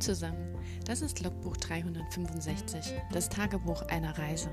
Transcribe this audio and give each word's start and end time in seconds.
Zusammen, 0.00 0.54
das 0.84 1.00
ist 1.00 1.22
Logbuch 1.24 1.56
365, 1.56 2.92
das 3.12 3.30
Tagebuch 3.30 3.82
einer 3.88 4.16
Reise. 4.18 4.50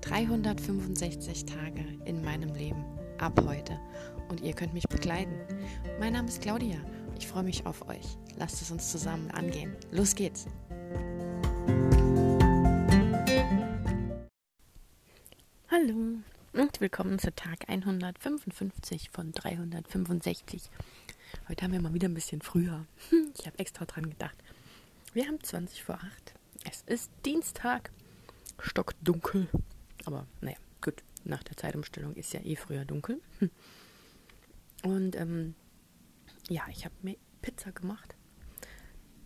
365 0.00 1.44
Tage 1.44 1.84
in 2.06 2.24
meinem 2.24 2.54
Leben, 2.54 2.84
ab 3.18 3.38
heute. 3.46 3.78
Und 4.30 4.40
ihr 4.40 4.54
könnt 4.54 4.72
mich 4.72 4.88
begleiten. 4.88 5.34
Mein 6.00 6.14
Name 6.14 6.28
ist 6.28 6.40
Claudia, 6.40 6.78
ich 7.18 7.26
freue 7.28 7.42
mich 7.42 7.66
auf 7.66 7.86
euch. 7.86 8.16
Lasst 8.38 8.62
es 8.62 8.70
uns 8.70 8.90
zusammen 8.90 9.30
angehen. 9.30 9.76
Los 9.92 10.14
geht's! 10.14 10.46
Hallo 15.70 16.16
und 16.54 16.80
willkommen 16.80 17.18
zu 17.18 17.32
Tag 17.34 17.68
155 17.68 19.10
von 19.10 19.32
365. 19.32 20.62
Heute 21.48 21.64
haben 21.64 21.72
wir 21.72 21.82
mal 21.82 21.94
wieder 21.94 22.08
ein 22.08 22.14
bisschen 22.14 22.40
früher. 22.40 22.86
Ich 23.38 23.46
habe 23.46 23.58
extra 23.60 23.84
dran 23.84 24.10
gedacht. 24.10 24.36
Wir 25.14 25.26
haben 25.26 25.42
20 25.42 25.82
vor 25.82 25.96
8. 25.96 26.34
Es 26.64 26.82
ist 26.82 27.10
Dienstag. 27.24 27.90
Stockdunkel. 28.58 29.48
Aber 30.04 30.26
naja, 30.40 30.56
gut. 30.80 31.02
Nach 31.24 31.42
der 31.42 31.56
Zeitumstellung 31.56 32.14
ist 32.14 32.32
ja 32.32 32.40
eh 32.40 32.56
früher 32.56 32.84
dunkel. 32.84 33.20
Und 34.82 35.16
ähm, 35.16 35.54
ja, 36.48 36.62
ich 36.70 36.84
habe 36.84 36.94
mir 37.02 37.16
Pizza 37.42 37.72
gemacht. 37.72 38.16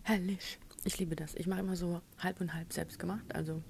Herrlich. 0.03 0.59
Ich 0.85 0.97
liebe 0.99 1.15
das. 1.15 1.35
Ich 1.35 1.47
mache 1.47 1.59
immer 1.61 1.75
so 1.75 2.01
halb 2.17 2.41
und 2.41 2.53
halb 2.53 2.73
selbst 2.73 2.99
gemacht. 2.99 3.33
Also 3.33 3.61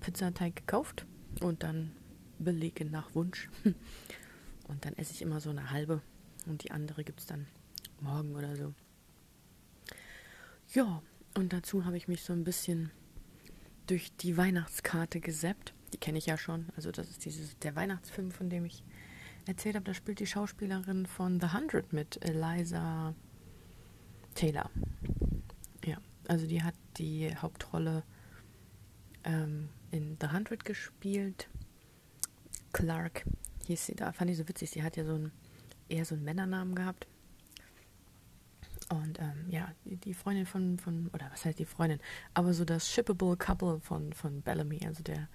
Pizzateig 0.00 0.56
gekauft 0.56 1.06
und 1.40 1.62
dann 1.62 1.92
belege 2.38 2.84
nach 2.84 3.14
Wunsch. 3.14 3.48
Und 4.68 4.84
dann 4.84 4.94
esse 4.94 5.12
ich 5.12 5.20
immer 5.20 5.40
so 5.40 5.50
eine 5.50 5.70
halbe 5.70 6.00
und 6.46 6.62
die 6.62 6.70
andere 6.70 7.04
gibt 7.04 7.20
es 7.20 7.26
dann 7.26 7.46
morgen 8.00 8.34
oder 8.34 8.56
so. 8.56 8.72
Ja, 10.72 11.02
und 11.34 11.52
dazu 11.52 11.84
habe 11.84 11.96
ich 11.96 12.08
mich 12.08 12.22
so 12.22 12.32
ein 12.32 12.44
bisschen 12.44 12.90
durch 13.86 14.14
die 14.16 14.36
Weihnachtskarte 14.36 15.20
gesäppt. 15.20 15.74
Die 15.92 15.98
kenne 15.98 16.18
ich 16.18 16.26
ja 16.26 16.38
schon. 16.38 16.68
Also 16.76 16.90
das 16.90 17.10
ist 17.10 17.24
dieses, 17.24 17.58
der 17.58 17.74
Weihnachtsfilm, 17.76 18.30
von 18.30 18.48
dem 18.48 18.64
ich 18.64 18.82
erzählt 19.46 19.74
habe. 19.74 19.84
Da 19.84 19.94
spielt 19.94 20.20
die 20.20 20.26
Schauspielerin 20.26 21.06
von 21.06 21.40
The 21.40 21.52
Hundred 21.52 21.92
mit, 21.92 22.22
Eliza 22.24 23.14
Taylor. 24.34 24.70
Ja, 25.84 25.98
also 26.28 26.46
die 26.46 26.62
hat 26.62 26.74
die 26.96 27.34
Hauptrolle 27.36 28.04
ähm, 29.24 29.68
in 29.90 30.16
The 30.20 30.28
Hundred 30.28 30.64
gespielt. 30.64 31.48
Clark 32.72 33.24
hieß 33.66 33.86
sie 33.86 33.94
da. 33.94 34.12
Fand 34.12 34.30
ich 34.30 34.38
so 34.38 34.48
witzig. 34.48 34.70
Sie 34.70 34.82
hat 34.82 34.96
ja 34.96 35.04
so 35.04 35.14
einen, 35.14 35.32
eher 35.88 36.04
so 36.04 36.14
einen 36.14 36.24
Männernamen 36.24 36.74
gehabt. 36.74 37.06
Und 38.92 39.20
ähm, 39.20 39.46
ja, 39.48 39.72
die, 39.84 40.12
Freundin 40.12 40.44
von, 40.44 40.78
von, 40.78 41.08
oder 41.14 41.30
was 41.32 41.46
heißt 41.46 41.58
die 41.58 41.64
Freundin? 41.64 41.98
Aber 42.34 42.52
so 42.52 42.66
das 42.66 42.90
Shippable 42.90 43.38
Couple 43.38 43.80
von, 43.80 44.12
von 44.12 44.42
Bellamy, 44.42 44.80
also 44.86 45.02
der, 45.02 45.28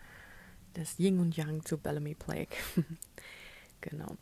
das 0.74 1.00
Yin 1.00 1.20
und 1.20 1.36
Yang 1.36 1.66
zu 1.66 1.80
Bellamy 1.80 2.14
Plague. 2.14 2.56
genau. 3.82 4.16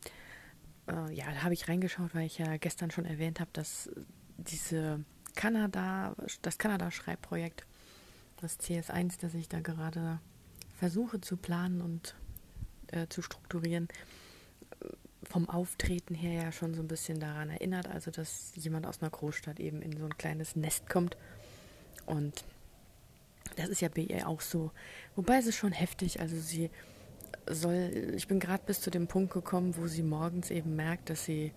Äh, 0.88 1.14
ja, 1.14 1.26
da 1.34 1.44
habe 1.44 1.54
ich 1.54 1.68
reingeschaut, 1.68 2.16
weil 2.16 2.28
ich 2.28 2.38
ja 2.38 2.56
gestern 2.56 2.92
schon 2.92 3.04
erwähnt 3.04 3.42
habe, 3.42 3.50
dass 3.52 3.90
diese 4.38 5.04
Kanada, 5.36 6.16
das 6.42 6.58
Kanada-Schreibprojekt, 6.58 7.66
das 8.38 8.58
CS1, 8.58 9.20
das 9.20 9.34
ich 9.34 9.50
da 9.50 9.60
gerade 9.60 10.22
versuche 10.78 11.20
zu 11.20 11.36
planen 11.36 11.82
und 11.82 12.16
äh, 12.88 13.08
zu 13.08 13.22
strukturieren, 13.22 13.90
vom 15.30 15.50
Auftreten 15.50 16.16
her 16.16 16.44
ja 16.44 16.52
schon 16.52 16.74
so 16.74 16.82
ein 16.82 16.88
bisschen 16.88 17.20
daran 17.20 17.50
erinnert, 17.50 17.88
also 17.88 18.12
dass 18.12 18.52
jemand 18.56 18.86
aus 18.86 19.02
einer 19.02 19.10
Großstadt 19.10 19.60
eben 19.60 19.82
in 19.82 19.98
so 19.98 20.06
ein 20.06 20.18
kleines 20.18 20.56
Nest 20.56 20.90
kommt. 20.90 21.18
Und 22.06 22.44
das 23.56 23.70
ist 23.70 23.82
ja 23.82 23.90
bei 23.90 24.02
ihr 24.02 24.28
auch 24.28 24.42
so. 24.42 24.72
Wobei 25.16 25.38
es 25.38 25.48
ist 25.48 25.56
schon 25.56 25.72
heftig, 25.72 26.20
also 26.20 26.38
sie 26.38 26.70
soll, 27.50 28.14
ich 28.16 28.28
bin 28.28 28.40
gerade 28.40 28.64
bis 28.66 28.82
zu 28.82 28.90
dem 28.90 29.08
Punkt 29.08 29.34
gekommen, 29.34 29.76
wo 29.78 29.88
sie 29.88 30.04
morgens 30.04 30.52
eben 30.52 30.76
merkt, 30.76 31.10
dass 31.10 31.26
sie 31.26 31.52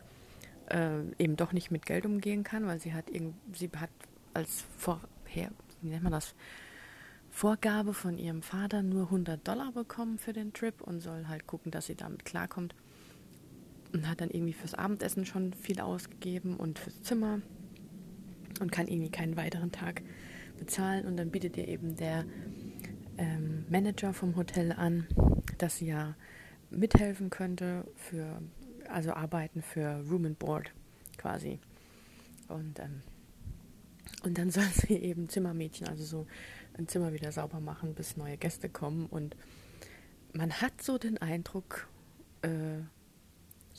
äh, 0.71 1.01
eben 1.19 1.37
doch 1.37 1.53
nicht 1.53 1.71
mit 1.71 1.87
Geld 1.87 2.07
umgehen 2.07 2.45
kann, 2.45 2.67
weil 2.67 2.81
sie 2.81 2.95
hat 2.95 3.11
irgend, 3.11 3.35
sie 3.55 3.71
hat 3.77 3.91
als 4.35 4.65
vorher, 4.77 5.51
wie 5.81 5.89
nennt 5.89 6.03
man 6.03 6.13
das, 6.13 6.35
Vorgabe 7.31 7.95
von 7.95 8.19
ihrem 8.19 8.43
Vater 8.43 8.83
nur 8.83 9.05
100 9.05 9.47
Dollar 9.47 9.71
bekommen 9.73 10.19
für 10.19 10.33
den 10.33 10.53
Trip 10.53 10.81
und 10.81 11.01
soll 11.01 11.29
halt 11.29 11.47
gucken, 11.47 11.71
dass 11.71 11.87
sie 11.87 11.95
damit 11.95 12.25
klarkommt 12.25 12.75
und 13.93 14.09
hat 14.09 14.21
dann 14.21 14.31
irgendwie 14.31 14.53
fürs 14.53 14.75
Abendessen 14.75 15.27
schon 15.27 15.53
viel 15.53 15.81
ausgegeben 15.81 16.57
und 16.57 16.79
fürs 16.79 17.03
Zimmer 17.03 17.41
und 18.61 18.73
kann 18.73 18.89
irgendwie 18.89 19.11
keinen 19.11 19.37
weiteren 19.37 19.73
Tag 19.73 20.03
bezahlen. 20.59 21.07
Und 21.07 21.17
dann 21.17 21.31
bietet 21.31 21.57
ihr 21.57 21.69
eben 21.69 21.97
der 21.97 22.25
ähm, 23.17 23.65
Manager 23.69 24.13
vom 24.13 24.37
Hotel 24.37 24.73
an, 24.73 25.07
dass 25.59 25.79
sie 25.79 25.87
ja 25.87 26.17
mithelfen 26.71 27.31
könnte 27.31 27.87
für, 27.95 28.41
also 28.89 29.13
arbeiten 29.13 29.63
für 29.63 30.05
Room 30.09 30.27
and 30.27 30.39
Board 30.39 30.73
quasi. 31.17 31.59
Und, 32.49 32.79
ähm, 32.79 33.03
und 34.23 34.39
dann 34.39 34.51
soll 34.51 34.69
sie 34.73 34.95
eben 34.95 35.29
Zimmermädchen, 35.29 35.89
also 35.89 36.05
so 36.05 36.27
ein 36.77 36.89
Zimmer 36.89 37.13
wieder 37.13 37.33
sauber 37.33 37.61
machen, 37.61 37.95
bis 37.95 38.17
neue 38.17 38.37
Gäste 38.37 38.69
kommen. 38.69 39.07
Und 39.07 39.37
man 40.33 40.53
hat 40.53 40.83
so 40.83 40.99
den 40.99 41.19
Eindruck, 41.19 41.89
äh, 42.43 42.81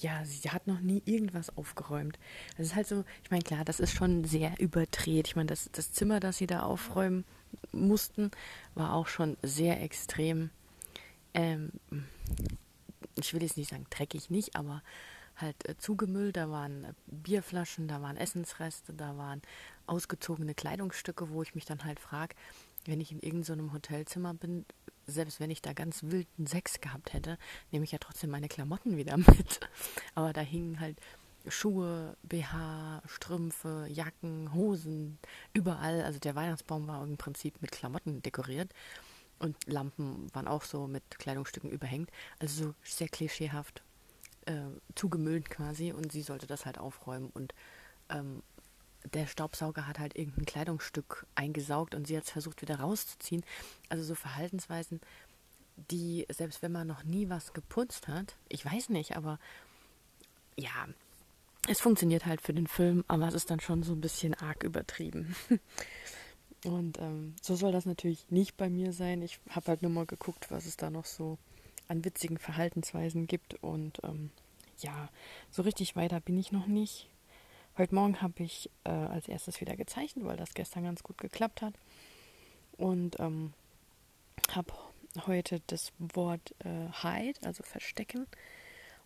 ja, 0.01 0.23
sie 0.25 0.49
hat 0.49 0.67
noch 0.67 0.79
nie 0.79 1.01
irgendwas 1.05 1.55
aufgeräumt. 1.57 2.17
Das 2.57 2.67
ist 2.67 2.75
halt 2.75 2.87
so, 2.87 3.03
ich 3.23 3.31
meine, 3.31 3.43
klar, 3.43 3.65
das 3.65 3.79
ist 3.79 3.93
schon 3.93 4.23
sehr 4.23 4.59
überdreht. 4.59 5.27
Ich 5.27 5.35
meine, 5.35 5.47
das, 5.47 5.69
das 5.71 5.91
Zimmer, 5.91 6.19
das 6.19 6.37
sie 6.37 6.47
da 6.47 6.61
aufräumen 6.63 7.25
mussten, 7.71 8.31
war 8.75 8.93
auch 8.93 9.07
schon 9.07 9.38
sehr 9.41 9.81
extrem. 9.81 10.49
Ähm, 11.33 11.71
ich 13.15 13.33
will 13.33 13.41
jetzt 13.41 13.57
nicht 13.57 13.69
sagen 13.69 13.85
dreckig 13.89 14.29
nicht, 14.29 14.55
aber 14.55 14.81
halt 15.35 15.67
äh, 15.67 15.77
zugemüllt. 15.77 16.38
Da 16.38 16.49
waren 16.49 16.83
äh, 16.85 16.93
Bierflaschen, 17.07 17.88
da 17.88 18.01
waren 18.01 18.17
Essensreste, 18.17 18.93
da 18.93 19.17
waren 19.17 19.41
ausgezogene 19.88 20.53
Kleidungsstücke, 20.53 21.29
wo 21.29 21.41
ich 21.41 21.55
mich 21.55 21.65
dann 21.65 21.83
halt 21.83 21.99
frage, 21.99 22.35
wenn 22.85 23.01
ich 23.01 23.11
in 23.11 23.19
irgendeinem 23.19 23.67
so 23.67 23.73
Hotelzimmer 23.73 24.33
bin, 24.33 24.65
selbst 25.09 25.39
wenn 25.39 25.51
ich 25.51 25.61
da 25.61 25.73
ganz 25.73 26.03
wilden 26.03 26.47
Sex 26.47 26.81
gehabt 26.81 27.13
hätte, 27.13 27.37
nehme 27.71 27.85
ich 27.85 27.91
ja 27.91 27.97
trotzdem 27.99 28.29
meine 28.29 28.47
Klamotten 28.47 28.97
wieder 28.97 29.17
mit. 29.17 29.59
Aber 30.15 30.33
da 30.33 30.41
hingen 30.41 30.79
halt 30.79 30.97
Schuhe, 31.47 32.17
BH, 32.23 33.01
Strümpfe, 33.07 33.87
Jacken, 33.89 34.53
Hosen, 34.53 35.17
überall. 35.53 36.03
Also 36.03 36.19
der 36.19 36.35
Weihnachtsbaum 36.35 36.87
war 36.87 37.03
im 37.03 37.17
Prinzip 37.17 37.61
mit 37.61 37.71
Klamotten 37.71 38.21
dekoriert 38.21 38.71
und 39.39 39.55
Lampen 39.67 40.33
waren 40.33 40.47
auch 40.47 40.63
so 40.63 40.87
mit 40.87 41.03
Kleidungsstücken 41.17 41.69
überhängt. 41.69 42.11
Also 42.39 42.65
so 42.65 42.75
sehr 42.83 43.07
klischeehaft 43.07 43.83
äh, 44.45 44.67
zugemüllt 44.95 45.49
quasi 45.49 45.91
und 45.91 46.11
sie 46.11 46.21
sollte 46.21 46.47
das 46.47 46.65
halt 46.65 46.77
aufräumen 46.77 47.29
und 47.33 47.53
ähm, 48.09 48.43
der 49.13 49.27
Staubsauger 49.27 49.87
hat 49.87 49.99
halt 49.99 50.15
irgendein 50.15 50.45
Kleidungsstück 50.45 51.25
eingesaugt 51.35 51.95
und 51.95 52.07
sie 52.07 52.17
hat 52.17 52.25
es 52.25 52.31
versucht 52.31 52.61
wieder 52.61 52.79
rauszuziehen. 52.79 53.43
Also 53.87 54.03
so 54.03 54.15
Verhaltensweisen, 54.15 54.99
die, 55.89 56.25
selbst 56.29 56.61
wenn 56.61 56.71
man 56.71 56.87
noch 56.87 57.03
nie 57.03 57.29
was 57.29 57.53
geputzt 57.53 58.07
hat, 58.07 58.35
ich 58.49 58.65
weiß 58.65 58.89
nicht, 58.89 59.15
aber 59.15 59.39
ja, 60.57 60.88
es 61.67 61.79
funktioniert 61.79 62.25
halt 62.25 62.41
für 62.41 62.53
den 62.53 62.67
Film, 62.67 63.03
aber 63.07 63.27
es 63.27 63.33
ist 63.33 63.49
dann 63.49 63.59
schon 63.59 63.83
so 63.83 63.93
ein 63.93 64.01
bisschen 64.01 64.33
arg 64.33 64.63
übertrieben. 64.63 65.35
und 66.65 66.99
ähm, 66.99 67.35
so 67.41 67.55
soll 67.55 67.71
das 67.71 67.85
natürlich 67.85 68.29
nicht 68.29 68.57
bei 68.57 68.69
mir 68.69 68.91
sein. 68.91 69.21
Ich 69.21 69.39
habe 69.49 69.67
halt 69.67 69.81
nur 69.81 69.91
mal 69.91 70.05
geguckt, 70.05 70.51
was 70.51 70.65
es 70.65 70.77
da 70.77 70.89
noch 70.89 71.05
so 71.05 71.38
an 71.88 72.05
witzigen 72.05 72.38
Verhaltensweisen 72.38 73.27
gibt 73.27 73.55
und 73.63 73.99
ähm, 74.03 74.29
ja, 74.77 75.09
so 75.51 75.63
richtig 75.63 75.95
weiter 75.95 76.19
bin 76.19 76.38
ich 76.38 76.51
noch 76.51 76.67
nicht. 76.67 77.09
Heute 77.79 77.95
Morgen 77.95 78.21
habe 78.21 78.44
ich 78.44 78.69
äh, 78.83 78.89
als 78.89 79.30
erstes 79.30 79.62
wieder 79.62 79.77
gezeichnet, 79.77 80.25
weil 80.25 80.36
das 80.36 80.53
gestern 80.53 80.83
ganz 80.83 81.01
gut 81.01 81.18
geklappt 81.18 81.62
hat. 81.62 81.74
Und 82.75 83.18
ähm, 83.21 83.53
habe 84.51 84.74
heute 85.25 85.62
das 85.68 85.94
Wort 85.98 86.53
äh, 86.65 86.89
Hide, 86.92 87.39
also 87.45 87.63
Verstecken. 87.63 88.27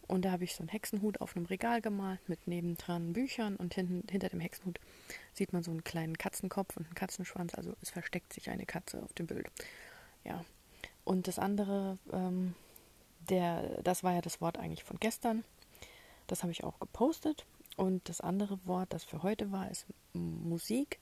Und 0.08 0.26
da 0.26 0.32
habe 0.32 0.44
ich 0.44 0.56
so 0.56 0.64
einen 0.64 0.70
Hexenhut 0.70 1.22
auf 1.22 1.36
einem 1.36 1.46
Regal 1.46 1.82
gemalt 1.82 2.28
mit 2.28 2.48
nebendran 2.48 3.14
Büchern 3.14 3.58
und 3.58 3.76
hinten, 3.76 4.10
hinter 4.10 4.30
dem 4.30 4.40
Hexenhut 4.40 4.80
sieht 5.34 5.54
man 5.54 5.62
so 5.62 5.70
einen 5.70 5.84
kleinen 5.84 6.18
Katzenkopf 6.18 6.76
und 6.76 6.88
einen 6.88 6.96
Katzenschwanz. 6.96 7.54
Also 7.54 7.76
es 7.84 7.92
versteckt 7.92 8.34
sich 8.34 8.50
eine 8.50 8.66
Katze 8.66 9.04
auf 9.04 9.14
dem 9.14 9.28
Bild. 9.28 9.52
Ja. 10.24 10.44
Und 11.04 11.28
das 11.28 11.38
andere, 11.38 12.00
ähm, 12.12 12.56
der, 13.30 13.84
das 13.84 14.04
war 14.04 14.16
ja 14.16 14.22
das 14.22 14.42
Wort 14.42 14.58
eigentlich 14.58 14.84
von 14.84 14.98
gestern. 15.00 15.44
Das 16.26 16.42
habe 16.42 16.52
ich 16.52 16.64
auch 16.64 16.80
gepostet. 16.80 17.46
Und 17.76 18.08
das 18.08 18.22
andere 18.22 18.60
Wort, 18.66 18.94
das 18.94 19.04
für 19.04 19.24
heute 19.24 19.52
war, 19.52 19.70
ist 19.70 19.86
Musik. 20.14 21.00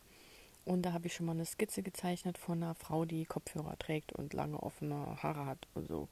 Und 0.63 0.83
da 0.83 0.93
habe 0.93 1.07
ich 1.07 1.15
schon 1.15 1.25
mal 1.25 1.33
eine 1.33 1.45
Skizze 1.45 1.81
gezeichnet 1.81 2.37
von 2.37 2.61
einer 2.61 2.75
Frau, 2.75 3.05
die 3.05 3.25
Kopfhörer 3.25 3.77
trägt 3.77 4.13
und 4.13 4.33
lange 4.33 4.61
offene 4.61 5.21
Haare 5.21 5.45
hat. 5.45 5.67
Also 5.75 6.07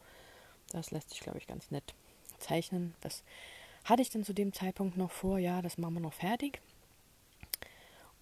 das 0.70 0.90
lässt 0.90 1.10
sich, 1.10 1.20
glaube 1.20 1.38
ich, 1.38 1.46
ganz 1.46 1.70
nett 1.70 1.94
zeichnen. 2.38 2.94
Das 3.00 3.22
hatte 3.84 4.02
ich 4.02 4.10
dann 4.10 4.24
zu 4.24 4.32
dem 4.32 4.52
Zeitpunkt 4.52 4.96
noch 4.96 5.10
vor, 5.10 5.38
ja, 5.38 5.62
das 5.62 5.78
machen 5.78 5.94
wir 5.94 6.00
noch 6.00 6.12
fertig. 6.12 6.60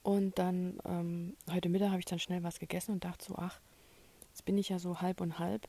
Und 0.02 0.38
dann, 0.38 0.78
ähm, 0.84 1.36
heute 1.50 1.68
Mittag 1.68 1.90
habe 1.90 1.98
ich 1.98 2.04
dann 2.04 2.18
schnell 2.18 2.42
was 2.42 2.60
gegessen 2.60 2.92
und 2.92 3.04
dachte 3.04 3.24
so, 3.26 3.34
ach, 3.36 3.60
jetzt 4.30 4.44
bin 4.44 4.56
ich 4.58 4.68
ja 4.68 4.78
so 4.78 5.00
halb 5.00 5.20
und 5.20 5.38
halb 5.38 5.68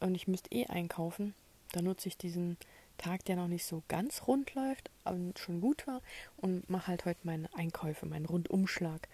und 0.00 0.14
ich 0.14 0.28
müsste 0.28 0.52
eh 0.52 0.66
einkaufen. 0.66 1.34
Da 1.72 1.82
nutze 1.82 2.08
ich 2.08 2.16
diesen 2.16 2.56
Tag, 2.98 3.24
der 3.24 3.36
noch 3.36 3.48
nicht 3.48 3.64
so 3.64 3.82
ganz 3.88 4.26
rund 4.26 4.54
läuft, 4.54 4.90
aber 5.04 5.18
schon 5.36 5.60
gut 5.60 5.86
war 5.86 6.00
und 6.36 6.68
mache 6.70 6.88
halt 6.88 7.04
heute 7.04 7.20
meine 7.24 7.48
Einkäufe, 7.54 8.06
meinen 8.06 8.26
Rundumschlag. 8.26 9.08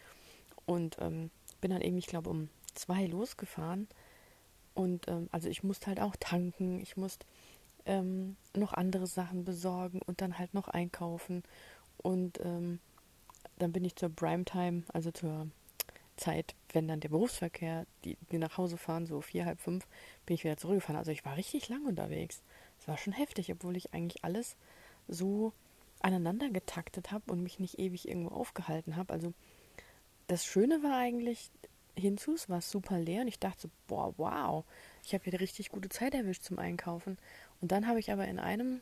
Und 0.67 0.97
ähm, 1.00 1.31
bin 1.61 1.71
dann 1.71 1.82
eben, 1.82 1.99
ich 1.99 2.06
glaube, 2.06 2.31
um 2.31 2.49
zwei 2.75 3.06
losgefahren. 3.06 3.88
Und 4.75 5.09
ähm, 5.09 5.29
also 5.32 5.49
ich 5.49 5.62
musste 5.62 5.88
halt 5.88 6.00
auch 6.00 6.17
tanken, 6.17 6.81
ich 6.81 6.97
musste 6.97 7.27
ähm, 7.87 8.37
noch 8.55 8.73
andere 8.73 9.06
Sachen 9.06 9.44
besorgen 9.44 10.00
und 10.03 10.21
dann 10.21 10.38
halt 10.38 10.55
noch 10.55 10.69
einkaufen. 10.69 11.43
Und 11.99 12.41
ähm, 12.41 12.79
dann 13.59 13.73
bin 13.73 13.85
ich 13.85 13.97
zur 13.97 14.09
Primetime, 14.11 14.85
also 14.93 15.11
zur 15.11 15.49
Zeit, 16.17 16.55
wenn 16.73 16.87
dann 16.87 17.00
der 17.00 17.09
Berufsverkehr, 17.09 17.87
die, 18.05 18.17
die 18.31 18.38
nach 18.38 18.59
Hause 18.59 18.76
fahren, 18.76 19.06
so 19.06 19.21
vier, 19.21 19.47
halb 19.47 19.61
fünf, 19.61 19.87
bin 20.26 20.35
ich 20.35 20.44
wieder 20.44 20.56
zurückgefahren. 20.56 20.97
Also 20.97 21.11
ich 21.11 21.25
war 21.25 21.37
richtig 21.37 21.69
lang 21.69 21.85
unterwegs. 21.87 22.43
Es 22.81 22.88
war 22.88 22.97
schon 22.97 23.12
heftig, 23.12 23.53
obwohl 23.53 23.77
ich 23.77 23.93
eigentlich 23.93 24.25
alles 24.25 24.56
so 25.06 25.53
aneinander 26.00 26.49
getaktet 26.49 27.12
habe 27.12 27.31
und 27.31 27.43
mich 27.43 27.59
nicht 27.59 27.79
ewig 27.79 28.09
irgendwo 28.09 28.35
aufgehalten 28.35 28.97
habe. 28.97 29.12
Also 29.12 29.35
das 30.27 30.47
Schöne 30.47 30.82
war 30.82 30.97
eigentlich, 30.97 31.50
hinzu, 31.97 32.35
es 32.35 32.49
war 32.49 32.62
super 32.62 32.99
leer 32.99 33.23
und 33.23 33.29
ich 33.29 33.38
dachte 33.38 33.62
so, 33.62 33.71
boah, 33.87 34.15
wow, 34.17 34.65
ich 35.05 35.12
habe 35.12 35.25
hier 35.25 35.35
eine 35.35 35.41
richtig 35.41 35.69
gute 35.69 35.91
Zeit 35.91 36.15
erwischt 36.15 36.44
zum 36.44 36.59
Einkaufen. 36.59 37.19
Und 37.61 37.71
dann 37.73 37.87
habe 37.87 38.00
ich 38.00 38.11
aber 38.11 38.27
in 38.27 38.38
einem, 38.38 38.81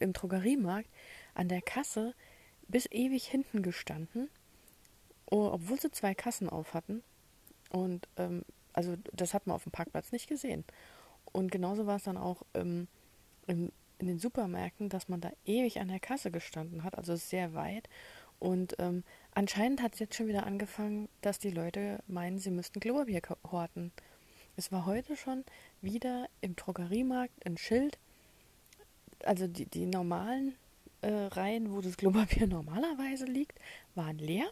im 0.00 0.12
Drogeriemarkt 0.12 0.88
an 1.34 1.48
der 1.48 1.60
Kasse 1.60 2.14
bis 2.68 2.86
ewig 2.90 3.26
hinten 3.26 3.62
gestanden, 3.62 4.30
obwohl 5.26 5.78
sie 5.78 5.90
zwei 5.90 6.14
Kassen 6.14 6.48
auf 6.48 6.72
hatten. 6.72 7.02
Und 7.70 8.08
ähm, 8.16 8.44
also 8.72 8.96
das 9.12 9.34
hat 9.34 9.46
man 9.46 9.56
auf 9.56 9.64
dem 9.64 9.72
Parkplatz 9.72 10.12
nicht 10.12 10.28
gesehen. 10.28 10.64
Und 11.32 11.50
genauso 11.50 11.86
war 11.86 11.96
es 11.96 12.04
dann 12.04 12.16
auch 12.16 12.42
ähm, 12.54 12.88
im, 13.46 13.72
in 13.98 14.06
den 14.06 14.18
Supermärkten, 14.18 14.88
dass 14.88 15.08
man 15.08 15.20
da 15.20 15.30
ewig 15.44 15.80
an 15.80 15.88
der 15.88 16.00
Kasse 16.00 16.30
gestanden 16.30 16.84
hat, 16.84 16.96
also 16.96 17.16
sehr 17.16 17.54
weit. 17.54 17.88
Und 18.38 18.74
ähm, 18.78 19.04
anscheinend 19.34 19.82
hat 19.82 19.94
es 19.94 20.00
jetzt 20.00 20.16
schon 20.16 20.26
wieder 20.26 20.46
angefangen, 20.46 21.08
dass 21.20 21.38
die 21.38 21.50
Leute 21.50 22.00
meinen, 22.08 22.38
sie 22.38 22.50
müssten 22.50 22.80
Klopapier 22.80 23.22
horten. 23.50 23.92
Es 24.56 24.72
war 24.72 24.84
heute 24.84 25.16
schon 25.16 25.44
wieder 25.80 26.28
im 26.40 26.56
Drogeriemarkt 26.56 27.46
ein 27.46 27.56
Schild, 27.56 27.98
also 29.24 29.46
die, 29.46 29.66
die 29.66 29.86
normalen 29.86 30.56
äh, 31.00 31.10
Reihen, 31.10 31.72
wo 31.72 31.80
das 31.80 31.96
Klopapier 31.96 32.46
normalerweise 32.48 33.24
liegt, 33.24 33.58
waren 33.94 34.18
leer. 34.18 34.50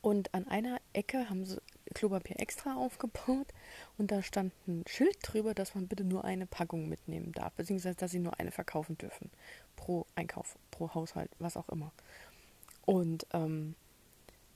Und 0.00 0.32
an 0.34 0.48
einer 0.48 0.78
Ecke 0.92 1.28
haben 1.28 1.44
sie 1.44 1.60
Klopapier 1.92 2.38
extra 2.40 2.76
aufgebaut 2.76 3.48
und 3.98 4.10
da 4.10 4.22
stand 4.22 4.52
ein 4.66 4.84
Schild 4.86 5.16
drüber, 5.22 5.54
dass 5.54 5.74
man 5.74 5.88
bitte 5.88 6.04
nur 6.04 6.24
eine 6.24 6.46
Packung 6.46 6.88
mitnehmen 6.88 7.32
darf, 7.32 7.52
beziehungsweise 7.54 7.96
dass 7.96 8.10
sie 8.10 8.18
nur 8.18 8.38
eine 8.40 8.50
verkaufen 8.50 8.96
dürfen. 8.96 9.30
Pro 9.76 10.06
Einkauf, 10.14 10.56
pro 10.70 10.94
Haushalt, 10.94 11.30
was 11.38 11.56
auch 11.56 11.68
immer. 11.68 11.92
Und 12.86 13.26
ähm, 13.32 13.74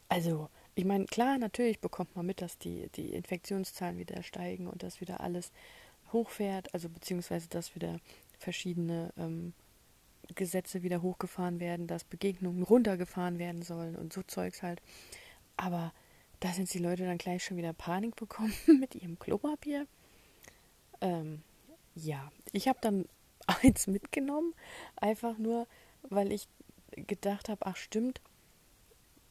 also, 0.09 0.49
ich 0.75 0.85
meine, 0.85 1.07
klar, 1.07 1.39
natürlich 1.39 1.81
bekommt 1.81 2.17
man 2.17 2.27
mit, 2.27 2.41
dass 2.41 2.59
die, 2.59 2.89
die 2.95 3.13
Infektionszahlen 3.13 3.99
wieder 3.99 4.23
steigen 4.23 4.67
und 4.67 4.83
dass 4.83 5.01
wieder 5.01 5.21
alles 5.21 5.53
hochfährt, 6.13 6.73
also 6.73 6.89
beziehungsweise 6.89 7.49
dass 7.49 7.75
wieder 7.75 7.99
verschiedene 8.39 9.13
ähm, 9.19 9.53
Gesetze 10.35 10.83
wieder 10.83 11.03
hochgefahren 11.03 11.61
werden, 11.61 11.87
dass 11.87 12.05
Begegnungen 12.05 12.63
runtergefahren 12.63 13.39
werden 13.39 13.63
sollen 13.63 13.97
und 13.97 14.13
so 14.13 14.23
Zeugs 14.23 14.63
halt. 14.63 14.81
Aber 15.57 15.93
da 16.41 16.53
sind 16.53 16.73
die 16.73 16.79
Leute 16.79 17.05
dann 17.05 17.19
gleich 17.19 17.45
schon 17.45 17.57
wieder 17.57 17.73
Panik 17.73 18.17
bekommen 18.17 18.55
mit 18.81 18.95
ihrem 18.95 19.19
Klopapier. 19.19 19.87
Ähm, 21.01 21.43
ja, 21.95 22.31
ich 22.53 22.69
habe 22.69 22.79
dann 22.81 23.07
eins 23.47 23.87
mitgenommen, 23.87 24.55
einfach 24.97 25.39
nur, 25.39 25.67
weil 26.03 26.33
ich 26.33 26.49
gedacht 26.91 27.49
habe, 27.49 27.67
ach 27.67 27.77
stimmt. 27.77 28.21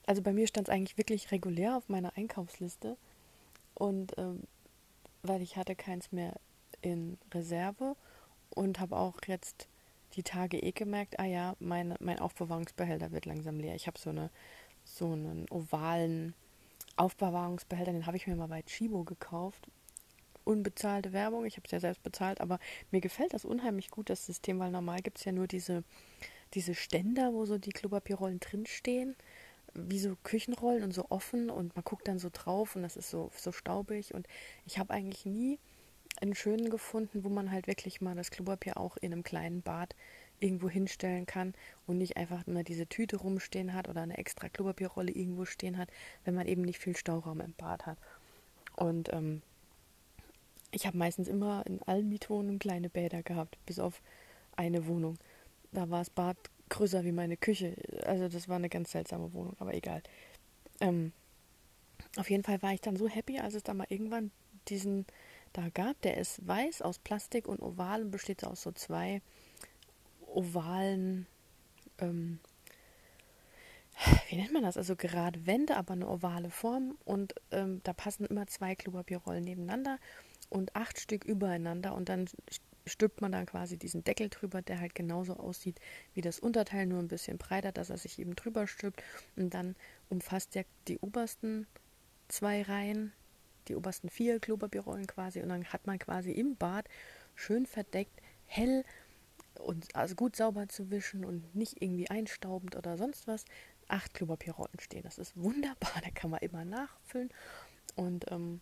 Also 0.05 0.21
bei 0.21 0.31
mir 0.31 0.47
stand 0.47 0.69
es 0.69 0.73
eigentlich 0.73 0.97
wirklich 0.97 1.31
regulär 1.31 1.75
auf 1.75 1.89
meiner 1.89 2.15
Einkaufsliste 2.15 2.95
und 3.73 4.17
ähm, 4.17 4.43
weil 5.21 5.41
ich 5.41 5.57
hatte 5.57 5.75
keins 5.75 6.13
mehr 6.13 6.39
in 6.81 7.17
Reserve 7.33 7.95
und 8.51 8.79
habe 8.79 8.95
auch 8.95 9.17
jetzt 9.27 9.67
die 10.13 10.23
Tage 10.23 10.59
eh 10.59 10.71
gemerkt, 10.71 11.19
ah 11.19 11.25
ja, 11.25 11.55
meine, 11.59 11.95
mein 11.99 12.19
Aufbewahrungsbehälter 12.19 13.11
wird 13.11 13.25
langsam 13.25 13.59
leer. 13.59 13.75
Ich 13.75 13.87
habe 13.87 13.99
so 13.99 14.09
eine 14.09 14.29
so 14.87 15.11
einen 15.11 15.45
ovalen 15.49 16.33
Aufbewahrungsbehälter, 16.97 17.91
den 17.91 18.05
habe 18.05 18.17
ich 18.17 18.27
mir 18.27 18.35
mal 18.35 18.47
bei 18.47 18.61
Chibo 18.63 19.03
gekauft. 19.03 19.67
Unbezahlte 20.43 21.13
Werbung, 21.13 21.45
ich 21.45 21.57
habe 21.57 21.65
es 21.65 21.71
ja 21.71 21.79
selbst 21.79 22.03
bezahlt, 22.03 22.39
aber 22.39 22.59
mir 22.91 23.01
gefällt 23.01 23.33
das 23.33 23.45
unheimlich 23.45 23.91
gut, 23.91 24.09
das 24.09 24.25
System, 24.25 24.59
weil 24.59 24.71
normal 24.71 25.01
gibt 25.01 25.17
es 25.17 25.25
ja 25.25 25.31
nur 25.31 25.47
diese, 25.47 25.83
diese 26.53 26.73
Ständer, 26.73 27.33
wo 27.33 27.45
so 27.45 27.57
die 27.57 27.71
Klopapierrollen 27.71 28.39
drinstehen, 28.39 29.15
wie 29.73 29.99
so 29.99 30.15
Küchenrollen 30.23 30.83
und 30.83 30.93
so 30.93 31.07
offen 31.09 31.49
und 31.49 31.75
man 31.75 31.83
guckt 31.83 32.07
dann 32.07 32.19
so 32.19 32.29
drauf 32.31 32.75
und 32.75 32.83
das 32.83 32.95
ist 32.95 33.09
so, 33.09 33.29
so 33.35 33.51
staubig 33.51 34.13
und 34.13 34.27
ich 34.65 34.79
habe 34.79 34.93
eigentlich 34.93 35.25
nie 35.25 35.59
einen 36.21 36.35
schönen 36.35 36.69
gefunden, 36.69 37.23
wo 37.23 37.29
man 37.29 37.51
halt 37.51 37.67
wirklich 37.67 38.01
mal 38.01 38.15
das 38.15 38.31
Klopapier 38.31 38.77
auch 38.77 38.97
in 38.97 39.13
einem 39.13 39.23
kleinen 39.23 39.61
Bad 39.61 39.95
irgendwo 40.39 40.69
hinstellen 40.69 41.25
kann 41.25 41.53
und 41.85 41.97
nicht 41.97 42.17
einfach 42.17 42.45
nur 42.45 42.63
diese 42.63 42.87
Tüte 42.87 43.17
rumstehen 43.17 43.73
hat 43.73 43.89
oder 43.89 44.01
eine 44.01 44.17
extra 44.17 44.49
Klopapierrolle 44.49 45.11
irgendwo 45.11 45.45
stehen 45.45 45.77
hat, 45.77 45.89
wenn 46.25 46.35
man 46.35 46.47
eben 46.47 46.61
nicht 46.61 46.79
viel 46.79 46.95
Stauraum 46.95 47.41
im 47.41 47.53
Bad 47.53 47.85
hat. 47.85 47.97
Und 48.75 49.11
ähm, 49.13 49.41
ich 50.71 50.85
habe 50.85 50.97
meistens 50.97 51.27
immer 51.27 51.65
in 51.65 51.81
allen 51.83 52.09
Mietwohnungen 52.09 52.59
kleine 52.59 52.89
Bäder 52.89 53.23
gehabt, 53.23 53.57
bis 53.65 53.79
auf 53.79 54.01
eine 54.55 54.85
Wohnung. 54.87 55.17
Da 55.71 55.89
war 55.89 55.99
das 55.99 56.09
Bad 56.09 56.37
größer 56.69 57.03
wie 57.03 57.11
meine 57.11 57.37
Küche. 57.37 57.75
Also 58.05 58.27
das 58.27 58.47
war 58.47 58.57
eine 58.57 58.69
ganz 58.69 58.91
seltsame 58.91 59.33
Wohnung, 59.33 59.55
aber 59.59 59.73
egal. 59.73 60.03
Ähm, 60.81 61.13
auf 62.17 62.29
jeden 62.29 62.43
Fall 62.43 62.61
war 62.61 62.73
ich 62.73 62.81
dann 62.81 62.97
so 62.97 63.07
happy, 63.07 63.39
als 63.39 63.55
es 63.55 63.63
da 63.63 63.73
mal 63.73 63.87
irgendwann 63.89 64.31
diesen 64.67 65.05
da 65.53 65.69
gab. 65.69 65.99
Der 66.01 66.17
ist 66.17 66.45
weiß 66.47 66.81
aus 66.81 66.99
Plastik 66.99 67.47
und 67.47 67.61
oval 67.61 68.03
und 68.03 68.11
besteht 68.11 68.43
aus 68.43 68.61
so 68.61 68.71
zwei 68.71 69.21
ovalen, 70.27 71.27
ähm, 71.99 72.39
wie 74.29 74.35
nennt 74.35 74.53
man 74.53 74.63
das? 74.63 74.77
Also 74.77 74.95
gerade 74.95 75.45
Wände, 75.47 75.75
aber 75.75 75.93
eine 75.93 76.07
ovale 76.07 76.49
Form. 76.49 76.97
Und 77.05 77.35
ähm, 77.51 77.81
da 77.83 77.93
passen 77.93 78.25
immer 78.25 78.47
zwei 78.47 78.75
Klopapierrollen 78.75 79.43
nebeneinander 79.43 79.97
und 80.49 80.75
acht 80.75 80.99
Stück 80.99 81.25
übereinander. 81.25 81.95
Und 81.95 82.09
dann 82.09 82.29
stülpt 82.85 83.21
man 83.21 83.31
dann 83.31 83.45
quasi 83.45 83.77
diesen 83.77 84.03
Deckel 84.03 84.29
drüber, 84.29 84.61
der 84.61 84.79
halt 84.79 84.95
genauso 84.95 85.35
aussieht 85.37 85.79
wie 86.13 86.21
das 86.21 86.39
Unterteil, 86.39 86.85
nur 86.85 86.99
ein 86.99 87.07
bisschen 87.07 87.37
breiter, 87.37 87.71
dass 87.71 87.89
er 87.89 87.97
sich 87.97 88.19
eben 88.19 88.35
drüber 88.35 88.67
stülpt. 88.67 89.03
Und 89.35 89.53
dann 89.53 89.75
umfasst 90.09 90.55
er 90.55 90.65
die 90.87 90.99
obersten 90.99 91.67
zwei 92.27 92.61
Reihen, 92.61 93.13
die 93.67 93.75
obersten 93.75 94.09
vier 94.09 94.39
Klopapierrollen 94.39 95.07
quasi. 95.07 95.41
Und 95.41 95.49
dann 95.49 95.65
hat 95.65 95.87
man 95.87 95.99
quasi 95.99 96.31
im 96.31 96.55
Bad 96.55 96.87
schön 97.35 97.65
verdeckt, 97.65 98.21
hell 98.45 98.83
und 99.59 99.95
also 99.95 100.15
gut 100.15 100.35
sauber 100.35 100.67
zu 100.69 100.89
wischen 100.91 101.25
und 101.25 101.55
nicht 101.55 101.81
irgendwie 101.81 102.09
einstaubend 102.09 102.75
oder 102.75 102.97
sonst 102.97 103.27
was, 103.27 103.45
acht 103.87 104.13
Klopapierrollen 104.13 104.79
stehen. 104.79 105.03
Das 105.03 105.17
ist 105.17 105.35
wunderbar, 105.35 105.91
da 106.03 106.09
kann 106.11 106.31
man 106.31 106.39
immer 106.41 106.65
nachfüllen 106.65 107.29
und 107.95 108.31
ähm, 108.31 108.61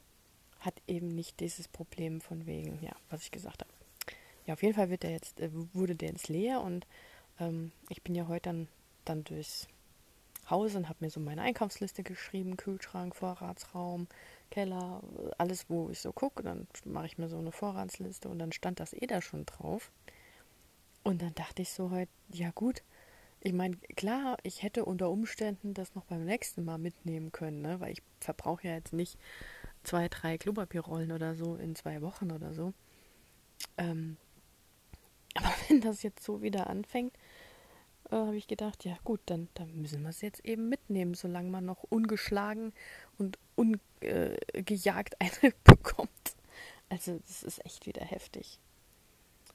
hat 0.59 0.81
eben 0.87 1.09
nicht 1.09 1.39
dieses 1.39 1.67
Problem 1.67 2.21
von 2.21 2.45
wegen, 2.45 2.79
ja, 2.81 2.93
was 3.09 3.23
ich 3.23 3.31
gesagt 3.31 3.61
habe. 3.61 3.71
Ja, 4.45 4.53
auf 4.53 4.63
jeden 4.63 4.75
Fall 4.75 4.89
wird 4.89 5.03
der 5.03 5.11
jetzt, 5.11 5.39
äh, 5.39 5.49
wurde 5.73 5.95
der 5.95 6.09
jetzt 6.09 6.29
leer 6.29 6.61
und 6.61 6.85
ähm, 7.39 7.71
ich 7.89 8.01
bin 8.03 8.15
ja 8.15 8.27
heute 8.27 8.49
dann, 8.49 8.67
dann 9.03 9.23
durchs 9.23 9.67
Haus 10.49 10.75
und 10.75 10.87
habe 10.89 11.03
mir 11.03 11.09
so 11.09 11.19
meine 11.19 11.41
Einkaufsliste 11.41 12.03
geschrieben, 12.03 12.55
Kühlschrank, 12.55 13.15
Vorratsraum, 13.15 14.07
Keller, 14.51 15.01
alles, 15.39 15.65
wo 15.69 15.89
ich 15.89 15.99
so 15.99 16.11
gucke. 16.11 16.43
Dann 16.43 16.67
mache 16.85 17.07
ich 17.07 17.17
mir 17.17 17.29
so 17.29 17.37
eine 17.37 17.51
Vorratsliste 17.51 18.29
und 18.29 18.37
dann 18.37 18.51
stand 18.51 18.79
das 18.79 18.93
eh 18.93 19.07
da 19.07 19.21
schon 19.21 19.45
drauf. 19.45 19.91
Und 21.05 21.21
dann 21.21 21.35
dachte 21.35 21.61
ich 21.61 21.69
so 21.69 21.91
heute, 21.91 22.11
ja 22.29 22.49
gut, 22.49 22.81
ich 23.39 23.53
meine, 23.53 23.77
klar, 23.95 24.37
ich 24.41 24.63
hätte 24.63 24.85
unter 24.85 25.11
Umständen 25.11 25.75
das 25.75 25.93
noch 25.93 26.03
beim 26.05 26.25
nächsten 26.25 26.65
Mal 26.65 26.79
mitnehmen 26.79 27.31
können, 27.31 27.61
ne? 27.61 27.79
weil 27.79 27.91
ich 27.91 28.01
verbrauche 28.19 28.67
ja 28.67 28.73
jetzt 28.73 28.91
nicht 28.91 29.19
zwei, 29.83 30.09
drei 30.09 30.39
Klopapierrollen 30.39 31.11
oder 31.11 31.35
so 31.35 31.57
in 31.57 31.75
zwei 31.75 32.01
Wochen 32.01 32.31
oder 32.31 32.55
so. 32.55 32.73
Ähm, 33.77 34.17
aber 35.35 35.53
wenn 35.69 35.79
das 35.79 36.01
jetzt 36.01 36.23
so 36.23 36.41
wieder 36.41 36.71
anfängt, 36.71 37.13
äh, 38.09 38.15
habe 38.15 38.35
ich 38.35 38.47
gedacht, 38.47 38.83
ja 38.83 38.97
gut, 39.03 39.21
dann, 39.27 39.47
dann 39.53 39.79
müssen 39.79 40.01
wir 40.01 40.09
es 40.09 40.21
jetzt 40.21 40.43
eben 40.43 40.69
mitnehmen, 40.69 41.13
solange 41.13 41.51
man 41.51 41.65
noch 41.65 41.83
ungeschlagen 41.83 42.73
und 43.19 43.37
ungejagt 43.53 45.13
äh, 45.13 45.17
eine 45.41 45.53
bekommt. 45.63 46.09
Also 46.89 47.19
das 47.19 47.43
ist 47.43 47.63
echt 47.63 47.85
wieder 47.85 48.03
heftig. 48.03 48.59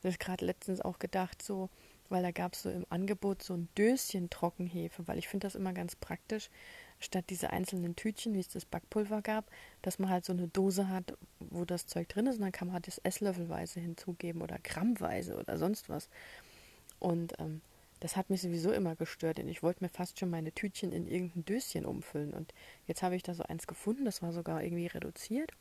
Das 0.03 0.13
ist 0.13 0.21
gerade 0.21 0.45
letztens 0.45 0.81
auch 0.81 0.99
gedacht, 0.99 1.43
so 1.43 1.69
weil 2.11 2.23
da 2.23 2.33
gab 2.33 2.55
es 2.55 2.63
so 2.63 2.71
im 2.71 2.85
Angebot 2.91 3.43
so 3.43 3.55
ein 3.55 3.69
Döschen 3.79 4.29
Trockenhefe, 4.29 5.07
weil 5.07 5.19
ich 5.19 5.29
finde 5.29 5.47
das 5.47 5.55
immer 5.55 5.73
ganz 5.73 5.97
praktisch, 5.97 6.51
statt 6.99 7.25
diese 7.31 7.51
einzelnen 7.51 7.97
Tütchen, 7.97 8.35
wie 8.35 8.41
es 8.41 8.49
das 8.49 8.67
Backpulver 8.67 9.23
gab, 9.23 9.47
dass 9.81 9.99
man 9.99 10.11
halt 10.11 10.25
so 10.25 10.33
eine 10.33 10.49
Dose 10.49 10.89
hat, 10.89 11.17
wo 11.39 11.65
das 11.65 11.87
Zeug 11.87 12.09
drin 12.09 12.27
ist 12.27 12.37
und 12.37 12.43
dann 12.43 12.53
kann 12.53 12.69
man 12.69 12.75
halt 12.75 12.89
das 12.89 12.99
Esslöffelweise 12.99 13.81
hinzugeben 13.81 14.43
oder 14.43 14.59
grammweise 14.59 15.39
oder 15.39 15.57
sonst 15.57 15.89
was. 15.89 16.09
Und 16.99 17.33
ähm, 17.39 17.63
das 18.01 18.17
hat 18.17 18.29
mich 18.29 18.43
sowieso 18.43 18.73
immer 18.73 18.97
gestört, 18.97 19.39
denn 19.39 19.49
ich 19.49 19.63
wollte 19.63 19.85
mir 19.85 19.89
fast 19.89 20.19
schon 20.19 20.31
meine 20.31 20.53
Tütchen 20.53 20.93
in 20.93 21.07
irgendein 21.07 21.45
Döschen 21.45 21.87
umfüllen. 21.87 22.35
Und 22.35 22.53
jetzt 22.87 23.03
habe 23.03 23.17
ich 23.17 23.23
da 23.23 23.35
so 23.35 23.45
eins 23.45 23.67
gefunden, 23.67 24.05
das 24.05 24.21
war 24.21 24.33
sogar 24.33 24.63
irgendwie 24.63 24.87
reduziert. 24.87 25.53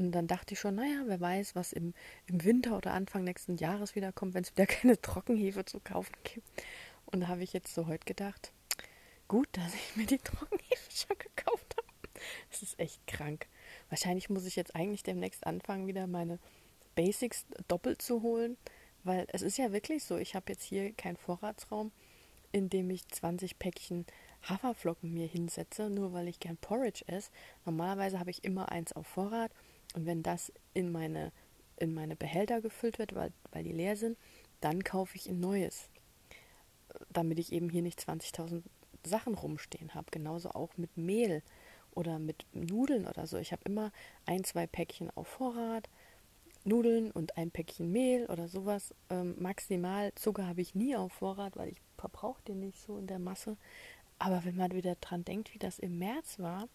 Und 0.00 0.12
dann 0.12 0.26
dachte 0.26 0.54
ich 0.54 0.60
schon, 0.60 0.76
naja, 0.76 1.02
wer 1.04 1.20
weiß, 1.20 1.54
was 1.54 1.74
im, 1.74 1.92
im 2.26 2.42
Winter 2.42 2.74
oder 2.74 2.94
Anfang 2.94 3.22
nächsten 3.22 3.58
Jahres 3.58 3.94
wieder 3.94 4.12
kommt, 4.12 4.32
wenn 4.32 4.44
es 4.44 4.52
wieder 4.56 4.64
keine 4.66 4.98
Trockenhefe 4.98 5.66
zu 5.66 5.78
kaufen 5.78 6.14
gibt. 6.24 6.48
Und 7.04 7.20
da 7.20 7.28
habe 7.28 7.42
ich 7.42 7.52
jetzt 7.52 7.74
so 7.74 7.86
heute 7.86 8.06
gedacht, 8.06 8.50
gut, 9.28 9.46
dass 9.52 9.74
ich 9.74 9.96
mir 9.96 10.06
die 10.06 10.16
Trockenhefe 10.24 10.90
schon 10.90 11.18
gekauft 11.18 11.76
habe. 11.76 11.86
Das 12.50 12.62
ist 12.62 12.80
echt 12.80 13.06
krank. 13.06 13.46
Wahrscheinlich 13.90 14.30
muss 14.30 14.46
ich 14.46 14.56
jetzt 14.56 14.74
eigentlich 14.74 15.02
demnächst 15.02 15.46
anfangen, 15.46 15.86
wieder 15.86 16.06
meine 16.06 16.38
Basics 16.94 17.44
doppelt 17.68 18.00
zu 18.00 18.22
holen, 18.22 18.56
weil 19.04 19.26
es 19.34 19.42
ist 19.42 19.58
ja 19.58 19.70
wirklich 19.70 20.04
so, 20.04 20.16
ich 20.16 20.34
habe 20.34 20.50
jetzt 20.50 20.64
hier 20.64 20.94
keinen 20.94 21.18
Vorratsraum, 21.18 21.92
in 22.52 22.70
dem 22.70 22.88
ich 22.88 23.06
20 23.06 23.58
Päckchen 23.58 24.06
Haferflocken 24.48 25.12
mir 25.12 25.26
hinsetze, 25.26 25.90
nur 25.90 26.14
weil 26.14 26.26
ich 26.26 26.40
gern 26.40 26.56
Porridge 26.56 27.04
esse. 27.06 27.30
Normalerweise 27.66 28.18
habe 28.18 28.30
ich 28.30 28.44
immer 28.44 28.72
eins 28.72 28.94
auf 28.94 29.06
Vorrat 29.06 29.52
und 29.94 30.06
wenn 30.06 30.22
das 30.22 30.52
in 30.74 30.92
meine, 30.92 31.32
in 31.76 31.94
meine 31.94 32.16
Behälter 32.16 32.60
gefüllt 32.60 32.98
wird, 32.98 33.14
weil, 33.14 33.32
weil 33.52 33.64
die 33.64 33.72
leer 33.72 33.96
sind, 33.96 34.16
dann 34.60 34.84
kaufe 34.84 35.16
ich 35.16 35.28
ein 35.28 35.40
neues, 35.40 35.88
damit 37.10 37.38
ich 37.38 37.52
eben 37.52 37.70
hier 37.70 37.82
nicht 37.82 38.00
20.000 38.00 38.62
Sachen 39.04 39.34
rumstehen 39.34 39.94
habe. 39.94 40.10
Genauso 40.10 40.50
auch 40.50 40.76
mit 40.76 40.96
Mehl 40.96 41.42
oder 41.92 42.18
mit 42.18 42.46
Nudeln 42.52 43.06
oder 43.06 43.26
so. 43.26 43.38
Ich 43.38 43.52
habe 43.52 43.62
immer 43.64 43.92
ein, 44.26 44.44
zwei 44.44 44.66
Päckchen 44.66 45.10
auf 45.10 45.28
Vorrat, 45.28 45.88
Nudeln 46.64 47.10
und 47.10 47.36
ein 47.36 47.50
Päckchen 47.50 47.90
Mehl 47.90 48.26
oder 48.26 48.48
sowas. 48.48 48.94
Ähm, 49.08 49.34
maximal 49.38 50.14
Zucker 50.14 50.46
habe 50.46 50.60
ich 50.60 50.74
nie 50.74 50.94
auf 50.94 51.12
Vorrat, 51.12 51.56
weil 51.56 51.70
ich 51.70 51.80
verbrauche 51.96 52.42
den 52.42 52.60
nicht 52.60 52.80
so 52.80 52.98
in 52.98 53.06
der 53.06 53.18
Masse. 53.18 53.56
Aber 54.18 54.44
wenn 54.44 54.56
man 54.56 54.72
wieder 54.72 54.96
dran 54.96 55.24
denkt, 55.24 55.54
wie 55.54 55.58
das 55.58 55.78
im 55.78 55.98
März 55.98 56.38
war, 56.38 56.68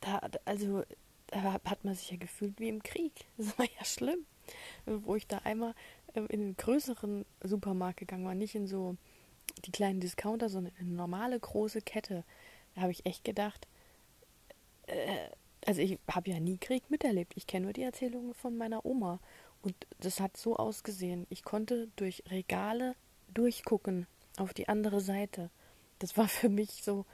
da, 0.00 0.20
also 0.44 0.84
hat 1.32 1.84
man 1.84 1.94
sich 1.94 2.10
ja 2.10 2.16
gefühlt 2.16 2.58
wie 2.58 2.68
im 2.68 2.82
Krieg. 2.82 3.12
Das 3.36 3.58
war 3.58 3.66
ja 3.66 3.84
schlimm. 3.84 4.26
Wo 4.86 5.14
ich 5.14 5.26
da 5.26 5.38
einmal 5.38 5.74
ähm, 6.14 6.26
in 6.28 6.40
einen 6.40 6.56
größeren 6.56 7.24
Supermarkt 7.42 7.98
gegangen 7.98 8.24
war, 8.24 8.34
nicht 8.34 8.54
in 8.54 8.66
so 8.66 8.96
die 9.64 9.70
kleinen 9.70 10.00
Discounter, 10.00 10.48
sondern 10.48 10.72
in 10.78 10.86
eine 10.86 10.96
normale 10.96 11.38
große 11.38 11.82
Kette. 11.82 12.24
Da 12.74 12.82
habe 12.82 12.92
ich 12.92 13.06
echt 13.06 13.24
gedacht, 13.24 13.68
äh, 14.86 15.28
also 15.66 15.80
ich 15.82 15.98
habe 16.08 16.30
ja 16.30 16.40
nie 16.40 16.58
Krieg 16.58 16.90
miterlebt. 16.90 17.34
Ich 17.36 17.46
kenne 17.46 17.64
nur 17.64 17.72
die 17.72 17.82
Erzählungen 17.82 18.34
von 18.34 18.56
meiner 18.56 18.84
Oma. 18.84 19.20
Und 19.62 19.74
das 20.00 20.20
hat 20.20 20.36
so 20.36 20.56
ausgesehen. 20.56 21.26
Ich 21.28 21.42
konnte 21.42 21.88
durch 21.96 22.22
Regale 22.30 22.94
durchgucken 23.34 24.06
auf 24.38 24.54
die 24.54 24.68
andere 24.68 25.00
Seite. 25.00 25.50
Das 25.98 26.16
war 26.16 26.28
für 26.28 26.48
mich 26.48 26.82
so, 26.82 27.04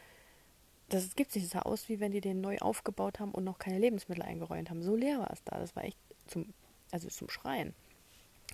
das 0.88 1.16
gibt 1.16 1.32
sich, 1.32 1.42
das 1.42 1.52
sah 1.52 1.62
aus, 1.62 1.88
wie 1.88 2.00
wenn 2.00 2.12
die 2.12 2.20
den 2.20 2.40
neu 2.40 2.58
aufgebaut 2.58 3.18
haben 3.18 3.32
und 3.32 3.44
noch 3.44 3.58
keine 3.58 3.78
Lebensmittel 3.78 4.22
eingeräumt 4.22 4.70
haben. 4.70 4.82
So 4.82 4.94
leer 4.94 5.18
war 5.18 5.30
es 5.32 5.42
da. 5.44 5.58
Das 5.58 5.74
war 5.74 5.84
echt 5.84 5.98
zum, 6.26 6.52
also 6.92 7.08
zum 7.08 7.28
Schreien. 7.28 7.74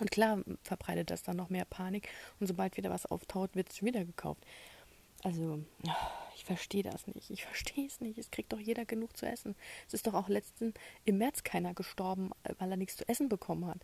Und 0.01 0.11
klar 0.11 0.43
verbreitet 0.63 1.11
das 1.11 1.23
dann 1.23 1.37
noch 1.37 1.51
mehr 1.51 1.67
Panik 1.67 2.09
und 2.41 2.47
sobald 2.47 2.77
wieder 2.77 2.91
was 2.91 3.07
auftaucht, 3.07 3.55
wird 3.55 3.71
es 3.71 3.77
schon 3.77 3.89
wieder 3.89 4.05
gekauft. 4.05 4.43
Also, 5.23 5.63
ich 6.35 6.45
verstehe 6.45 6.83
das 6.83 7.07
nicht. 7.07 7.31
Ich 7.31 7.45
verstehe 7.45 7.87
es 7.87 8.01
nicht. 8.01 8.19
Es 8.19 8.31
kriegt 8.31 8.53
doch 8.53 8.59
jeder 8.59 8.85
genug 8.85 9.17
zu 9.17 9.27
essen. 9.27 9.55
Es 9.87 9.95
ist 9.95 10.07
doch 10.07 10.15
auch 10.15 10.29
letzten 10.29 10.75
im 11.05 11.19
März 11.19 11.45
keiner 11.45 11.75
gestorben, 11.75 12.31
weil 12.59 12.71
er 12.71 12.77
nichts 12.77 12.97
zu 12.97 13.09
essen 13.09 13.29
bekommen 13.29 13.67
hat. 13.67 13.79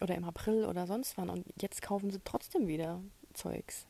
Oder 0.00 0.16
im 0.16 0.24
April 0.24 0.64
oder 0.64 0.86
sonst 0.86 1.16
wann. 1.18 1.30
Und 1.30 1.46
jetzt 1.60 1.82
kaufen 1.82 2.10
sie 2.10 2.20
trotzdem 2.24 2.66
wieder 2.66 3.00
Zeugs. 3.34 3.86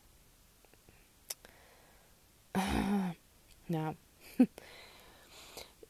Ja. 3.69 3.95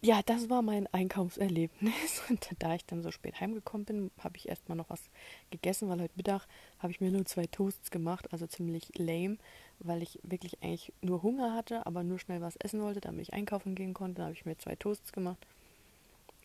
ja, 0.00 0.20
das 0.22 0.48
war 0.50 0.62
mein 0.62 0.86
Einkaufserlebnis. 0.88 2.22
Und 2.28 2.48
da 2.58 2.74
ich 2.74 2.84
dann 2.86 3.02
so 3.02 3.10
spät 3.10 3.40
heimgekommen 3.40 3.84
bin, 3.84 4.10
habe 4.18 4.36
ich 4.36 4.48
erstmal 4.48 4.76
noch 4.76 4.90
was 4.90 5.02
gegessen, 5.50 5.88
weil 5.88 6.00
heute 6.00 6.14
Mittag 6.16 6.46
habe 6.78 6.92
ich 6.92 7.00
mir 7.00 7.10
nur 7.10 7.24
zwei 7.24 7.46
Toasts 7.46 7.90
gemacht, 7.90 8.32
also 8.32 8.46
ziemlich 8.46 8.96
lame, 8.96 9.38
weil 9.80 10.02
ich 10.02 10.20
wirklich 10.22 10.62
eigentlich 10.62 10.92
nur 11.00 11.22
Hunger 11.22 11.54
hatte, 11.54 11.86
aber 11.86 12.04
nur 12.04 12.18
schnell 12.18 12.40
was 12.40 12.56
essen 12.56 12.82
wollte, 12.82 13.00
damit 13.00 13.22
ich 13.22 13.32
einkaufen 13.32 13.74
gehen 13.74 13.94
konnte. 13.94 14.16
Da 14.16 14.22
habe 14.24 14.34
ich 14.34 14.46
mir 14.46 14.56
zwei 14.58 14.76
Toasts 14.76 15.12
gemacht, 15.12 15.46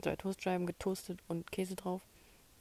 zwei 0.01 0.15
Toastscheiben 0.15 0.65
getoastet 0.65 1.19
und 1.27 1.51
Käse 1.51 1.75
drauf. 1.75 2.01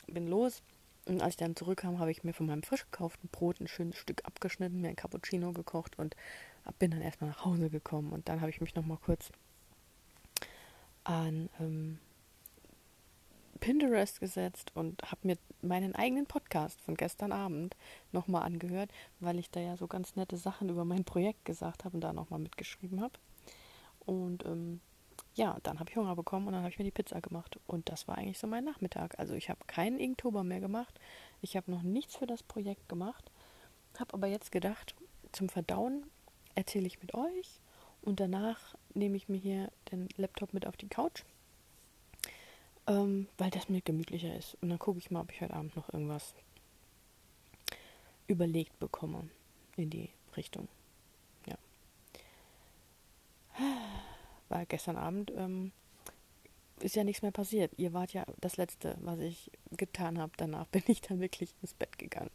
Bin 0.06 0.26
los. 0.26 0.62
Und 1.08 1.22
als 1.22 1.34
ich 1.34 1.36
dann 1.38 1.56
zurückkam, 1.56 1.98
habe 1.98 2.10
ich 2.10 2.22
mir 2.22 2.34
von 2.34 2.46
meinem 2.46 2.62
frisch 2.62 2.84
gekauften 2.90 3.30
Brot 3.30 3.60
ein 3.60 3.68
schönes 3.68 3.96
Stück 3.96 4.20
abgeschnitten, 4.26 4.82
mir 4.82 4.90
ein 4.90 4.96
Cappuccino 4.96 5.52
gekocht 5.52 5.98
und 5.98 6.14
bin 6.78 6.90
dann 6.90 7.02
erstmal 7.02 7.30
nach 7.30 7.44
Hause 7.44 7.70
gekommen. 7.70 8.12
Und 8.12 8.28
dann 8.28 8.40
habe 8.40 8.50
ich 8.50 8.60
mich 8.60 8.74
nochmal 8.74 8.98
kurz 9.04 9.30
an 11.04 11.48
ähm, 11.60 11.98
Pinterest 13.60 14.20
gesetzt 14.20 14.72
und 14.74 15.02
habe 15.02 15.26
mir 15.26 15.38
meinen 15.62 15.94
eigenen 15.94 16.26
Podcast 16.26 16.80
von 16.80 16.94
gestern 16.94 17.32
Abend 17.32 17.76
nochmal 18.12 18.42
angehört, 18.42 18.90
weil 19.20 19.38
ich 19.38 19.50
da 19.50 19.60
ja 19.60 19.76
so 19.76 19.86
ganz 19.86 20.16
nette 20.16 20.36
Sachen 20.36 20.68
über 20.68 20.84
mein 20.84 21.04
Projekt 21.04 21.44
gesagt 21.44 21.84
habe 21.84 21.96
und 21.96 22.02
da 22.02 22.12
nochmal 22.12 22.38
mitgeschrieben 22.38 23.00
habe. 23.00 23.14
Und 24.00 24.44
ähm, 24.44 24.80
ja, 25.34 25.58
dann 25.62 25.78
habe 25.80 25.90
ich 25.90 25.96
Hunger 25.96 26.16
bekommen 26.16 26.46
und 26.46 26.52
dann 26.52 26.62
habe 26.62 26.72
ich 26.72 26.78
mir 26.78 26.84
die 26.84 26.90
Pizza 26.90 27.20
gemacht. 27.20 27.58
Und 27.66 27.88
das 27.88 28.08
war 28.08 28.18
eigentlich 28.18 28.38
so 28.38 28.46
mein 28.46 28.64
Nachmittag. 28.64 29.18
Also 29.18 29.34
ich 29.34 29.50
habe 29.50 29.60
keinen 29.66 29.98
Inktober 29.98 30.44
mehr 30.44 30.60
gemacht. 30.60 30.98
Ich 31.42 31.56
habe 31.56 31.70
noch 31.70 31.82
nichts 31.82 32.16
für 32.16 32.26
das 32.26 32.42
Projekt 32.42 32.88
gemacht. 32.88 33.30
Habe 33.98 34.14
aber 34.14 34.26
jetzt 34.26 34.52
gedacht, 34.52 34.94
zum 35.32 35.48
Verdauen 35.48 36.06
erzähle 36.58 36.88
ich 36.88 37.00
mit 37.00 37.14
euch 37.14 37.60
und 38.02 38.18
danach 38.18 38.74
nehme 38.92 39.16
ich 39.16 39.28
mir 39.28 39.38
hier 39.38 39.70
den 39.92 40.08
Laptop 40.16 40.52
mit 40.52 40.66
auf 40.66 40.76
die 40.76 40.88
Couch, 40.88 41.22
ähm, 42.88 43.28
weil 43.38 43.50
das 43.50 43.68
mir 43.68 43.80
gemütlicher 43.80 44.36
ist. 44.36 44.56
Und 44.60 44.70
dann 44.70 44.78
gucke 44.80 44.98
ich 44.98 45.12
mal, 45.12 45.20
ob 45.20 45.30
ich 45.30 45.40
heute 45.40 45.54
Abend 45.54 45.76
noch 45.76 45.92
irgendwas 45.92 46.34
überlegt 48.26 48.76
bekomme 48.80 49.28
in 49.76 49.88
die 49.88 50.10
Richtung. 50.36 50.66
Ja. 51.46 51.56
Weil 54.48 54.66
gestern 54.66 54.96
Abend 54.96 55.32
ähm, 55.36 55.70
ist 56.80 56.96
ja 56.96 57.04
nichts 57.04 57.22
mehr 57.22 57.30
passiert. 57.30 57.72
Ihr 57.76 57.92
wart 57.92 58.12
ja 58.12 58.26
das 58.40 58.56
Letzte, 58.56 58.96
was 59.00 59.20
ich 59.20 59.52
getan 59.76 60.18
habe. 60.18 60.32
Danach 60.36 60.66
bin 60.66 60.82
ich 60.88 61.02
dann 61.02 61.20
wirklich 61.20 61.54
ins 61.62 61.74
Bett 61.74 61.98
gegangen. 61.98 62.32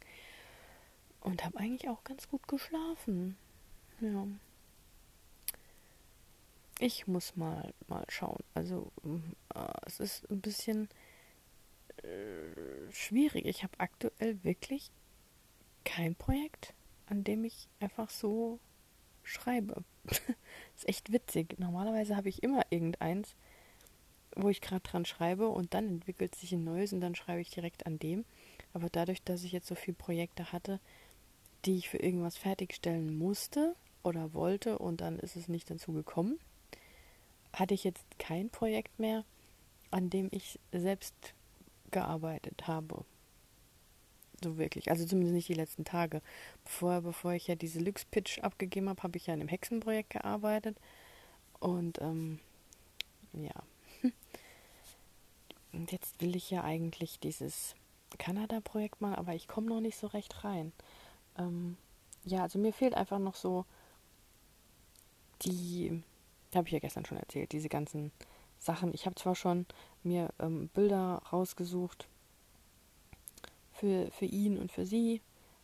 Und 1.20 1.44
habe 1.44 1.58
eigentlich 1.58 1.90
auch 1.90 2.02
ganz 2.04 2.26
gut 2.28 2.48
geschlafen. 2.48 3.36
Ja. 4.04 4.26
Ich 6.78 7.06
muss 7.06 7.36
mal, 7.36 7.72
mal 7.88 8.04
schauen. 8.08 8.42
Also, 8.52 8.92
äh, 9.54 9.60
es 9.86 9.98
ist 9.98 10.30
ein 10.30 10.42
bisschen 10.42 10.90
äh, 12.02 12.92
schwierig. 12.92 13.46
Ich 13.46 13.62
habe 13.62 13.72
aktuell 13.78 14.44
wirklich 14.44 14.90
kein 15.84 16.14
Projekt, 16.14 16.74
an 17.06 17.24
dem 17.24 17.44
ich 17.44 17.66
einfach 17.80 18.10
so 18.10 18.58
schreibe. 19.22 19.84
ist 20.76 20.86
echt 20.86 21.10
witzig. 21.10 21.58
Normalerweise 21.58 22.14
habe 22.14 22.28
ich 22.28 22.42
immer 22.42 22.66
irgendeins, 22.68 23.34
wo 24.36 24.50
ich 24.50 24.60
gerade 24.60 24.82
dran 24.82 25.06
schreibe 25.06 25.48
und 25.48 25.72
dann 25.72 25.88
entwickelt 25.88 26.34
sich 26.34 26.52
ein 26.52 26.64
neues 26.64 26.92
und 26.92 27.00
dann 27.00 27.14
schreibe 27.14 27.40
ich 27.40 27.48
direkt 27.48 27.86
an 27.86 27.98
dem. 27.98 28.26
Aber 28.74 28.90
dadurch, 28.90 29.22
dass 29.22 29.44
ich 29.44 29.52
jetzt 29.52 29.68
so 29.68 29.74
viele 29.74 29.96
Projekte 29.96 30.52
hatte, 30.52 30.78
die 31.64 31.78
ich 31.78 31.88
für 31.88 31.98
irgendwas 31.98 32.36
fertigstellen 32.36 33.16
musste 33.16 33.74
oder 34.04 34.32
wollte 34.34 34.78
und 34.78 35.00
dann 35.00 35.18
ist 35.18 35.34
es 35.34 35.48
nicht 35.48 35.68
dazu 35.70 35.92
gekommen, 35.92 36.38
hatte 37.52 37.74
ich 37.74 37.84
jetzt 37.84 38.04
kein 38.18 38.50
Projekt 38.50 38.98
mehr, 38.98 39.24
an 39.90 40.10
dem 40.10 40.28
ich 40.30 40.58
selbst 40.72 41.14
gearbeitet 41.90 42.66
habe. 42.66 43.04
So 44.42 44.58
wirklich. 44.58 44.90
Also 44.90 45.06
zumindest 45.06 45.34
nicht 45.34 45.48
die 45.48 45.54
letzten 45.54 45.84
Tage. 45.84 46.20
Bevor, 46.64 47.00
bevor 47.00 47.32
ich 47.32 47.46
ja 47.46 47.54
diese 47.54 47.80
Lux-Pitch 47.80 48.40
abgegeben 48.40 48.88
habe, 48.88 49.02
habe 49.02 49.16
ich 49.16 49.26
ja 49.26 49.34
an 49.34 49.40
dem 49.40 49.48
Hexenprojekt 49.48 50.10
gearbeitet. 50.10 50.76
Und 51.60 52.00
ähm, 52.00 52.40
ja. 53.32 53.54
Und 55.72 55.92
jetzt 55.92 56.20
will 56.20 56.36
ich 56.36 56.50
ja 56.50 56.62
eigentlich 56.62 57.20
dieses 57.20 57.74
Kanada-Projekt 58.18 59.00
mal, 59.00 59.14
aber 59.14 59.34
ich 59.34 59.48
komme 59.48 59.68
noch 59.68 59.80
nicht 59.80 59.96
so 59.96 60.08
recht 60.08 60.44
rein. 60.44 60.72
Ähm, 61.38 61.76
ja, 62.24 62.42
also 62.42 62.58
mir 62.58 62.72
fehlt 62.72 62.94
einfach 62.94 63.18
noch 63.18 63.34
so 63.34 63.64
die 65.44 66.02
habe 66.54 66.68
ich 66.68 66.72
ja 66.72 66.78
gestern 66.78 67.04
schon 67.04 67.18
erzählt, 67.18 67.52
diese 67.52 67.68
ganzen 67.68 68.12
Sachen. 68.58 68.94
Ich 68.94 69.06
habe 69.06 69.16
zwar 69.16 69.34
schon 69.34 69.66
mir 70.02 70.30
ähm, 70.38 70.68
Bilder 70.68 71.22
rausgesucht 71.32 72.08
für, 73.72 74.10
für 74.12 74.26
ihn 74.26 74.58
und 74.58 74.72
für 74.72 74.86
sie, 74.86 75.20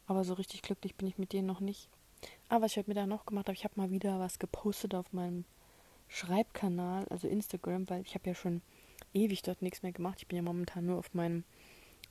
Aber 0.07 0.25
so 0.25 0.35
richtig 0.35 0.63
glücklich 0.63 0.97
bin 0.97 1.07
ich 1.07 1.19
mit 1.19 1.33
denen 1.33 1.47
noch 1.47 1.61
nicht. 1.61 1.89
Aber 2.49 2.65
was 2.65 2.73
ich 2.73 2.79
heute 2.79 2.91
Mittag 2.91 3.07
noch 3.07 3.27
gemacht 3.27 3.47
habe, 3.47 3.55
ich 3.55 3.65
habe 3.65 3.75
mal 3.77 3.91
wieder 3.91 4.19
was 4.19 4.41
gepostet 4.41 4.95
auf 4.95 5.13
meinem 5.13 5.45
Schreibkanal, 6.09 7.07
also 7.09 7.29
Instagram, 7.29 7.89
weil 7.89 8.03
ich 8.03 8.15
habe 8.15 8.29
ja 8.29 8.35
schon 8.35 8.61
ewig 9.15 9.43
dort 9.43 9.63
nichts 9.63 9.83
mehr 9.85 9.93
gemacht. 9.93 10.19
Ich 10.19 10.27
bin 10.27 10.37
ja 10.37 10.43
momentan 10.43 10.87
nur 10.87 10.99
auf 10.99 11.15
meinem 11.15 11.45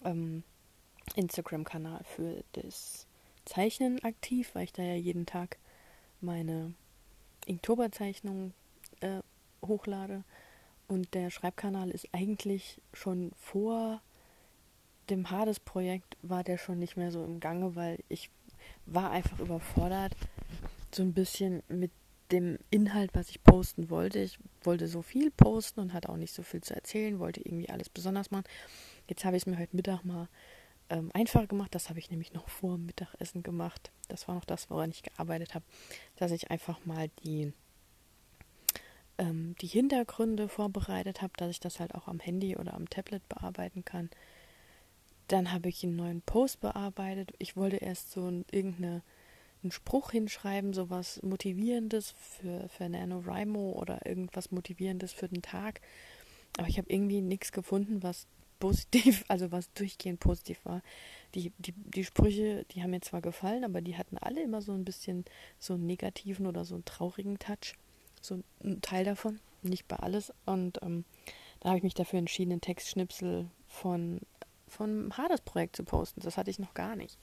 ähm, 0.06 0.44
Instagram-Kanal 1.16 2.04
für 2.06 2.44
das 2.54 3.06
Zeichnen 3.44 4.02
aktiv, 4.04 4.52
weil 4.54 4.64
ich 4.64 4.74
da 4.74 4.82
ja 4.82 4.96
jeden 4.96 5.26
Tag 5.26 5.58
meine 6.22 6.74
Inktoberzeichnungen 7.50 8.54
äh, 9.02 9.20
hochlade. 9.66 10.24
Und 10.88 11.14
der 11.14 11.30
Schreibkanal 11.30 11.92
ist 11.92 12.08
eigentlich 12.14 12.82
schon 12.94 13.32
vor 13.36 14.02
dem 15.10 15.30
Hades-Projekt 15.30 16.18
war 16.22 16.44
der 16.44 16.58
schon 16.58 16.80
nicht 16.80 16.96
mehr 16.96 17.12
so 17.12 17.24
im 17.24 17.40
Gange, 17.40 17.76
weil 17.76 18.00
ich 18.10 18.30
war 18.86 19.12
einfach 19.12 19.40
überfordert, 19.40 20.16
so 20.92 21.04
ein 21.04 21.14
bisschen 21.14 21.64
mit 21.68 21.92
dem 22.32 22.60
Inhalt, 22.70 23.12
was 23.14 23.30
ich 23.30 23.44
posten 23.44 23.90
wollte. 23.90 24.20
Ich 24.20 24.40
wollte 24.62 24.88
so 24.88 25.02
viel 25.02 25.32
posten 25.32 25.80
und 25.80 25.94
hatte 25.94 26.10
auch 26.10 26.18
nicht 26.18 26.34
so 26.34 26.44
viel 26.44 26.62
zu 26.62 26.76
erzählen, 26.76 27.20
wollte 27.20 27.42
irgendwie 27.42 27.70
alles 27.70 27.90
besonders 27.90 28.30
machen. 28.30 28.46
Jetzt 29.08 29.26
habe 29.26 29.36
ich 29.36 29.44
es 29.44 29.48
mir 29.48 29.58
heute 29.58 29.76
Mittag 29.76 30.04
mal 30.04 30.28
ähm, 30.90 31.12
einfacher 31.14 31.48
gemacht. 31.48 31.74
Das 31.76 31.90
habe 31.90 32.00
ich 32.00 32.10
nämlich 32.10 32.34
noch 32.34 32.50
vor 32.50 32.76
dem 32.76 32.86
Mittagessen 32.86 33.44
gemacht. 33.44 33.92
Das 34.08 34.28
war 34.28 34.36
noch 34.36 34.46
das, 34.46 34.70
woran 34.70 34.92
ich 34.92 35.04
gearbeitet 35.04 35.56
habe, 35.56 35.66
dass 36.16 36.32
ich 36.32 36.52
einfach 36.52 36.86
mal 36.86 37.10
die 37.24 37.54
ähm, 39.20 39.56
die 39.62 39.68
Hintergründe 39.68 40.48
vorbereitet 40.48 41.22
habe, 41.22 41.34
dass 41.38 41.52
ich 41.52 41.60
das 41.60 41.80
halt 41.80 41.94
auch 41.94 42.08
am 42.08 42.20
Handy 42.20 42.56
oder 42.56 42.74
am 42.74 42.90
Tablet 42.90 43.28
bearbeiten 43.30 43.86
kann. 43.86 44.10
Dann 45.28 45.52
habe 45.52 45.70
ich 45.70 45.84
einen 45.84 45.96
neuen 45.96 46.22
Post 46.22 46.62
bearbeitet. 46.62 47.34
Ich 47.38 47.56
wollte 47.56 47.78
erst 47.78 48.12
so 48.12 48.28
ein, 48.28 48.46
irgendeine 48.50 49.04
einen 49.62 49.72
Spruch 49.72 50.12
hinschreiben, 50.12 50.74
sowas 50.74 51.22
Motivierendes 51.22 52.12
für, 52.18 52.70
für 52.70 52.88
NaNoWriMo 52.88 53.74
oder 53.74 54.06
irgendwas 54.06 54.52
Motivierendes 54.52 55.12
für 55.12 55.28
den 55.28 55.42
Tag. 55.42 55.82
Aber 56.58 56.68
ich 56.68 56.78
habe 56.78 56.90
irgendwie 56.90 57.22
nichts 57.22 57.52
gefunden, 57.52 58.02
was 58.02 58.26
positiv, 58.60 59.26
also 59.30 59.52
was 59.52 59.72
durchgehend 59.74 60.20
positiv 60.20 60.60
war. 60.64 60.82
Die, 61.36 61.52
die, 61.58 61.74
die 61.74 62.04
Sprüche, 62.04 62.66
die 62.72 62.82
haben 62.82 62.92
mir 62.92 63.02
zwar 63.02 63.22
gefallen, 63.22 63.64
aber 63.64 63.82
die 63.82 63.98
hatten 63.98 64.18
alle 64.18 64.44
immer 64.44 64.62
so 64.62 64.74
ein 64.74 64.86
bisschen 64.86 65.26
so 65.60 65.74
einen 65.74 65.86
negativen 65.86 66.48
oder 66.48 66.66
so 66.66 66.76
einen 66.76 66.86
traurigen 66.86 67.40
Touch 67.40 67.76
so 68.22 68.42
ein 68.64 68.82
Teil 68.82 69.06
davon, 69.06 69.40
nicht 69.62 69.88
bei 69.88 69.98
alles. 69.98 70.34
Und 70.46 70.82
ähm, 70.82 71.06
da 71.60 71.70
habe 71.70 71.78
ich 71.78 71.84
mich 71.84 71.94
dafür 71.94 72.20
entschieden, 72.20 72.52
einen 72.52 72.62
Textschnipsel 72.62 73.50
von 73.68 74.22
vom 74.68 75.18
Hades-Projekt 75.18 75.76
zu 75.76 75.84
posten. 75.84 76.22
Das 76.22 76.38
hatte 76.38 76.52
ich 76.52 76.60
noch 76.60 76.76
gar 76.76 76.96
nicht. 76.96 77.18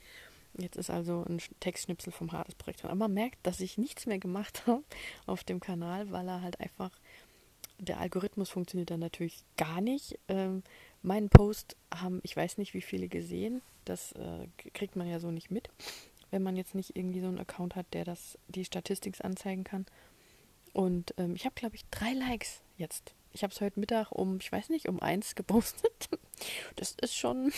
Jetzt 0.57 0.75
ist 0.75 0.89
also 0.89 1.23
ein 1.23 1.41
Textschnipsel 1.61 2.11
vom 2.11 2.33
Hades-Projekt. 2.33 2.83
Aber 2.83 2.95
man 2.95 3.13
merkt, 3.13 3.37
dass 3.43 3.61
ich 3.61 3.77
nichts 3.77 4.05
mehr 4.05 4.19
gemacht 4.19 4.63
habe 4.67 4.83
auf 5.25 5.45
dem 5.45 5.61
Kanal, 5.61 6.11
weil 6.11 6.27
er 6.27 6.41
halt 6.41 6.59
einfach, 6.59 6.91
der 7.79 7.99
Algorithmus 7.99 8.49
funktioniert 8.49 8.91
dann 8.91 8.99
natürlich 8.99 9.45
gar 9.55 9.79
nicht. 9.79 10.19
Ähm, 10.27 10.63
meinen 11.07 11.29
Post 11.29 11.75
haben, 11.93 12.19
ich 12.23 12.35
weiß 12.35 12.57
nicht, 12.57 12.73
wie 12.73 12.81
viele 12.81 13.07
gesehen. 13.07 13.61
Das 13.85 14.11
äh, 14.11 14.47
kriegt 14.73 14.95
man 14.95 15.07
ja 15.07 15.19
so 15.19 15.31
nicht 15.31 15.49
mit, 15.49 15.69
wenn 16.29 16.43
man 16.43 16.55
jetzt 16.55 16.75
nicht 16.75 16.95
irgendwie 16.95 17.21
so 17.21 17.27
einen 17.27 17.39
Account 17.39 17.75
hat, 17.75 17.87
der 17.93 18.03
das 18.03 18.37
die 18.47 18.65
Statistik 18.65 19.23
anzeigen 19.23 19.63
kann. 19.63 19.85
Und 20.73 21.13
ähm, 21.17 21.33
ich 21.35 21.45
habe, 21.45 21.55
glaube 21.55 21.75
ich, 21.75 21.85
drei 21.89 22.13
Likes 22.13 22.61
jetzt. 22.77 23.13
Ich 23.33 23.43
habe 23.43 23.53
es 23.53 23.61
heute 23.61 23.79
Mittag 23.79 24.11
um, 24.11 24.37
ich 24.39 24.51
weiß 24.51 24.69
nicht, 24.69 24.87
um 24.87 24.99
eins 24.99 25.33
gepostet. 25.35 26.09
Das 26.75 26.95
ist 27.01 27.15
schon 27.15 27.51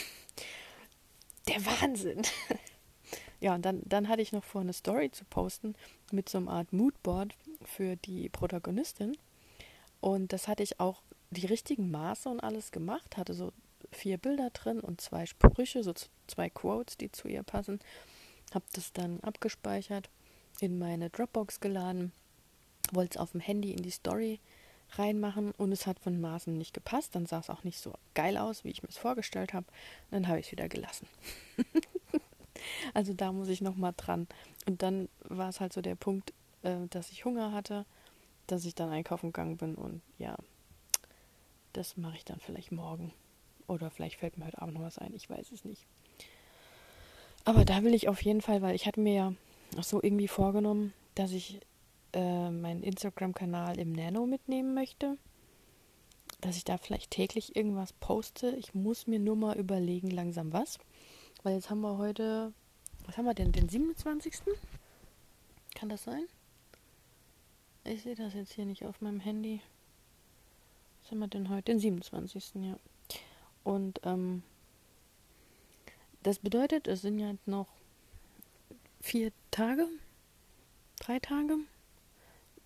der 1.48 1.66
Wahnsinn. 1.66 2.22
Ja, 3.42 3.56
und 3.56 3.64
dann, 3.64 3.82
dann 3.86 4.10
hatte 4.10 4.22
ich 4.22 4.34
noch 4.34 4.44
vor, 4.44 4.60
eine 4.60 4.74
Story 4.74 5.12
zu 5.12 5.24
posten 5.24 5.76
mit 6.12 6.28
so 6.28 6.40
einer 6.40 6.52
Art 6.52 6.74
Moodboard 6.74 7.36
für 7.64 7.96
die 7.96 8.28
Protagonistin. 8.28 9.18
Und 10.02 10.34
das 10.34 10.50
hatte 10.50 10.62
ich 10.62 10.82
auch 10.82 11.02
die 11.32 11.46
richtigen 11.46 11.92
Maße 11.92 12.30
und 12.30 12.40
alles 12.40 12.72
gemacht, 12.72 13.18
hatte 13.18 13.34
so 13.34 13.52
vier 13.92 14.18
Bilder 14.18 14.50
drin 14.52 14.80
und 14.80 15.02
zwei 15.02 15.26
Sprüche, 15.26 15.84
so 15.84 15.94
zwei 16.28 16.50
Quotes, 16.50 16.98
die 16.98 17.12
zu 17.12 17.28
ihr 17.28 17.44
passen. 17.44 17.80
Habe 18.54 18.66
das 18.74 18.94
dann 18.94 19.20
abgespeichert, 19.22 20.10
in 20.60 20.80
meine 20.80 21.10
Dropbox 21.10 21.60
geladen 21.60 22.12
wollte 22.94 23.18
es 23.18 23.22
auf 23.22 23.32
dem 23.32 23.42
Handy 23.42 23.72
in 23.72 23.84
die 23.84 23.92
Story 23.92 24.40
reinmachen 24.92 25.52
und 25.52 25.72
es 25.72 25.86
hat 25.86 26.00
von 26.00 26.20
Maßen 26.20 26.58
nicht 26.58 26.74
gepasst. 26.74 27.16
Dann 27.16 27.26
sah 27.26 27.40
es 27.40 27.50
auch 27.50 27.64
nicht 27.64 27.80
so 27.80 27.94
geil 28.16 28.38
aus, 28.38 28.64
wie 28.64 28.70
ich 28.70 28.82
mir 28.82 28.90
es 28.90 28.98
vorgestellt 28.98 29.54
habe. 29.54 29.68
Dann 30.12 30.28
habe 30.28 30.40
ich 30.40 30.48
es 30.48 30.52
wieder 30.52 30.68
gelassen. 30.68 31.08
also 32.94 33.14
da 33.14 33.32
muss 33.32 33.50
ich 33.50 33.62
nochmal 33.62 33.94
dran. 33.96 34.28
Und 34.68 34.82
dann 34.82 35.10
war 35.24 35.50
es 35.50 35.60
halt 35.60 35.74
so 35.74 35.82
der 35.82 35.96
Punkt, 35.96 36.34
äh, 36.64 36.88
dass 36.90 37.12
ich 37.12 37.26
Hunger 37.26 37.52
hatte, 37.52 37.86
dass 38.48 38.66
ich 38.66 38.74
dann 38.74 38.90
einkaufen 38.90 39.28
gegangen 39.28 39.58
bin 39.58 39.76
und 39.76 40.02
ja, 40.18 40.36
das 41.74 41.98
mache 41.98 42.18
ich 42.18 42.26
dann 42.26 42.40
vielleicht 42.40 42.72
morgen. 42.72 43.14
Oder 43.68 43.90
vielleicht 43.90 44.20
fällt 44.20 44.38
mir 44.38 44.46
heute 44.46 44.62
Abend 44.62 44.76
noch 44.76 44.82
was 44.82 44.98
ein, 44.98 45.14
ich 45.14 45.30
weiß 45.30 45.52
es 45.52 45.64
nicht. 45.64 45.86
Aber 47.46 47.66
da 47.66 47.84
will 47.84 47.94
ich 47.94 48.10
auf 48.10 48.22
jeden 48.22 48.42
Fall, 48.42 48.62
weil 48.62 48.76
ich 48.76 48.86
hatte 48.86 49.00
mir 49.00 49.14
ja 49.14 49.34
auch 49.78 49.84
so 49.84 50.02
irgendwie 50.02 50.28
vorgenommen, 50.28 50.94
dass 51.16 51.32
ich 51.32 51.60
äh, 52.14 52.50
meinen 52.50 52.84
Instagram-Kanal 52.84 53.80
im 53.80 53.94
Nano 53.94 54.26
mitnehmen 54.26 54.74
möchte, 54.74 55.18
dass 56.42 56.58
ich 56.58 56.64
da 56.64 56.78
vielleicht 56.78 57.12
täglich 57.12 57.56
irgendwas 57.56 57.94
poste. 57.94 58.56
Ich 58.56 58.74
muss 58.74 59.08
mir 59.08 59.20
nur 59.20 59.36
mal 59.36 59.58
überlegen, 59.58 60.10
langsam 60.10 60.54
was. 60.54 60.80
Weil 61.44 61.56
jetzt 61.56 61.70
haben 61.70 61.82
wir 61.82 61.98
heute, 61.98 62.54
was 63.06 63.18
haben 63.18 63.26
wir 63.26 63.34
denn, 63.34 63.52
den 63.52 63.70
27. 63.70 64.34
Kann 65.76 65.90
das 65.90 66.04
sein? 66.04 66.26
Ich 67.84 68.04
sehe 68.04 68.16
das 68.16 68.34
jetzt 68.34 68.54
hier 68.54 68.66
nicht 68.66 68.86
auf 68.86 69.02
meinem 69.02 69.20
Handy. 69.20 69.62
Was 71.10 71.14
haben 71.14 71.22
wir 71.22 71.28
denn 71.28 71.50
heute? 71.50 71.72
Den 71.72 71.80
27. 71.80 72.52
Ja. 72.62 72.78
Und 73.64 74.00
ähm, 74.04 74.44
das 76.22 76.38
bedeutet, 76.38 76.88
es 76.88 77.02
sind 77.02 77.18
ja 77.18 77.34
noch 77.48 77.66
vier 79.02 79.32
Tage, 79.50 79.88
drei 81.00 81.18
Tage, 81.18 81.58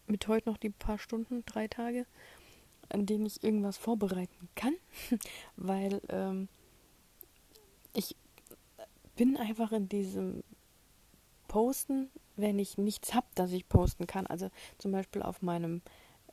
mit 0.07 0.27
heute 0.27 0.49
noch 0.49 0.57
die 0.57 0.71
paar 0.71 0.99
Stunden, 0.99 1.45
drei 1.45 1.69
Tage, 1.69 2.05
an 2.89 3.05
denen 3.05 3.25
ich 3.25 3.41
irgendwas 3.45 3.77
vorbereiten 3.77 4.49
kann, 4.55 4.75
weil 5.55 6.01
ähm, 6.09 6.49
ich 7.93 8.13
bin 9.15 9.37
einfach 9.37 9.71
in 9.71 9.87
diesem 9.87 10.43
Posten, 11.47 12.09
wenn 12.35 12.59
ich 12.59 12.77
nichts 12.77 13.13
habe, 13.13 13.27
das 13.35 13.53
ich 13.53 13.69
posten 13.69 14.05
kann. 14.05 14.27
Also 14.27 14.51
zum 14.79 14.91
Beispiel 14.91 15.21
auf 15.21 15.41
meinem 15.41 15.81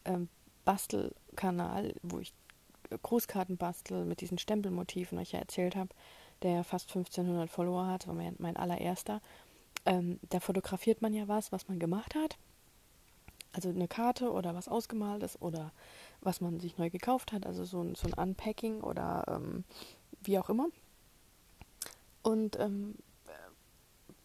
ähm, 0.05 0.29
Bastelkanal, 1.41 1.95
wo 2.03 2.19
ich 2.19 2.33
Großkarten 3.03 3.57
bastel 3.57 4.05
mit 4.05 4.21
diesen 4.21 4.39
Stempelmotiven, 4.39 5.19
euch 5.19 5.33
ja 5.33 5.39
erzählt 5.39 5.77
habe, 5.77 5.91
der 6.43 6.65
fast 6.65 6.89
1500 6.89 7.49
Follower 7.49 7.87
hat, 7.87 8.07
war 8.07 8.15
mein, 8.15 8.35
mein 8.39 8.57
allererster. 8.57 9.21
Ähm, 9.87 10.19
da 10.29 10.41
fotografiert 10.41 11.01
man 11.01 11.15
ja 11.15 11.29
was, 11.29 11.53
was 11.53 11.69
man 11.69 11.79
gemacht 11.79 12.15
hat 12.15 12.37
also 13.53 13.69
eine 13.69 13.89
Karte 13.89 14.31
oder 14.31 14.55
was 14.55 14.69
ausgemaltes 14.69 15.41
oder 15.43 15.73
was 16.21 16.41
man 16.41 16.61
sich 16.61 16.79
neu 16.79 16.91
gekauft 16.91 17.33
hat, 17.33 17.47
also 17.47 17.65
so 17.65 17.83
ein, 17.83 17.95
so 17.95 18.07
ein 18.07 18.13
Unpacking 18.13 18.81
oder 18.81 19.25
ähm, 19.29 19.65
wie 20.23 20.39
auch 20.39 20.51
immer. 20.51 20.69
Und 22.23 22.59
ähm, 22.61 22.95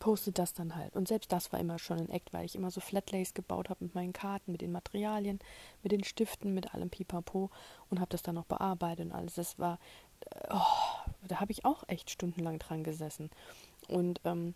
postet 0.06 0.38
das 0.38 0.54
dann 0.54 0.76
halt. 0.76 0.96
Und 0.96 1.08
selbst 1.08 1.32
das 1.32 1.52
war 1.52 1.60
immer 1.60 1.80
schon 1.80 1.98
ein 1.98 2.12
Act, 2.12 2.32
weil 2.32 2.46
ich 2.46 2.54
immer 2.54 2.70
so 2.70 2.80
Flatlays 2.80 3.34
gebaut 3.34 3.72
habe 3.72 3.84
mit 3.84 3.96
meinen 3.96 4.13
Karten, 4.13 4.52
mit 4.52 4.62
den 4.62 4.72
Materialien, 4.72 5.39
mit 5.82 5.91
den 5.91 6.04
Stiften, 6.04 6.54
mit 6.54 6.76
allem 6.76 6.91
Pipapo 6.91 7.50
und 7.89 8.00
habe 8.00 8.12
das 8.12 8.22
dann 8.22 8.36
noch 8.36 8.46
bearbeitet 8.46 9.08
und 9.08 9.13
alles. 9.13 9.34
Das 9.34 9.58
war, 9.58 9.80
äh, 10.20 10.54
oh, 10.54 11.10
da 11.28 11.39
habe 11.39 11.52
ich 11.52 11.65
auch 11.65 11.86
echt 11.88 12.12
stundenlang 12.12 12.60
dran 12.60 12.84
gesessen. 12.84 13.32
Und 13.88 14.22
ähm, 14.26 14.54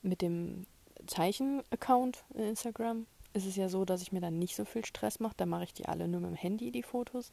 mit 0.00 0.22
dem 0.22 0.64
Zeichen-Account 1.06 2.24
in 2.32 2.44
Instagram 2.44 3.06
ist 3.34 3.44
es 3.44 3.56
ja 3.56 3.68
so, 3.68 3.84
dass 3.84 4.00
ich 4.00 4.12
mir 4.12 4.22
dann 4.22 4.38
nicht 4.38 4.56
so 4.56 4.64
viel 4.64 4.86
Stress 4.86 5.20
mache. 5.20 5.34
Da 5.36 5.44
mache 5.44 5.64
ich 5.64 5.74
die 5.74 5.84
alle 5.84 6.08
nur 6.08 6.22
mit 6.22 6.30
dem 6.30 6.36
Handy, 6.36 6.72
die 6.72 6.82
Fotos. 6.82 7.32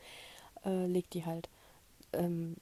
Äh, 0.66 0.86
leg 0.86 1.10
die 1.12 1.26
halt. 1.26 1.48
Ähm, 2.12 2.58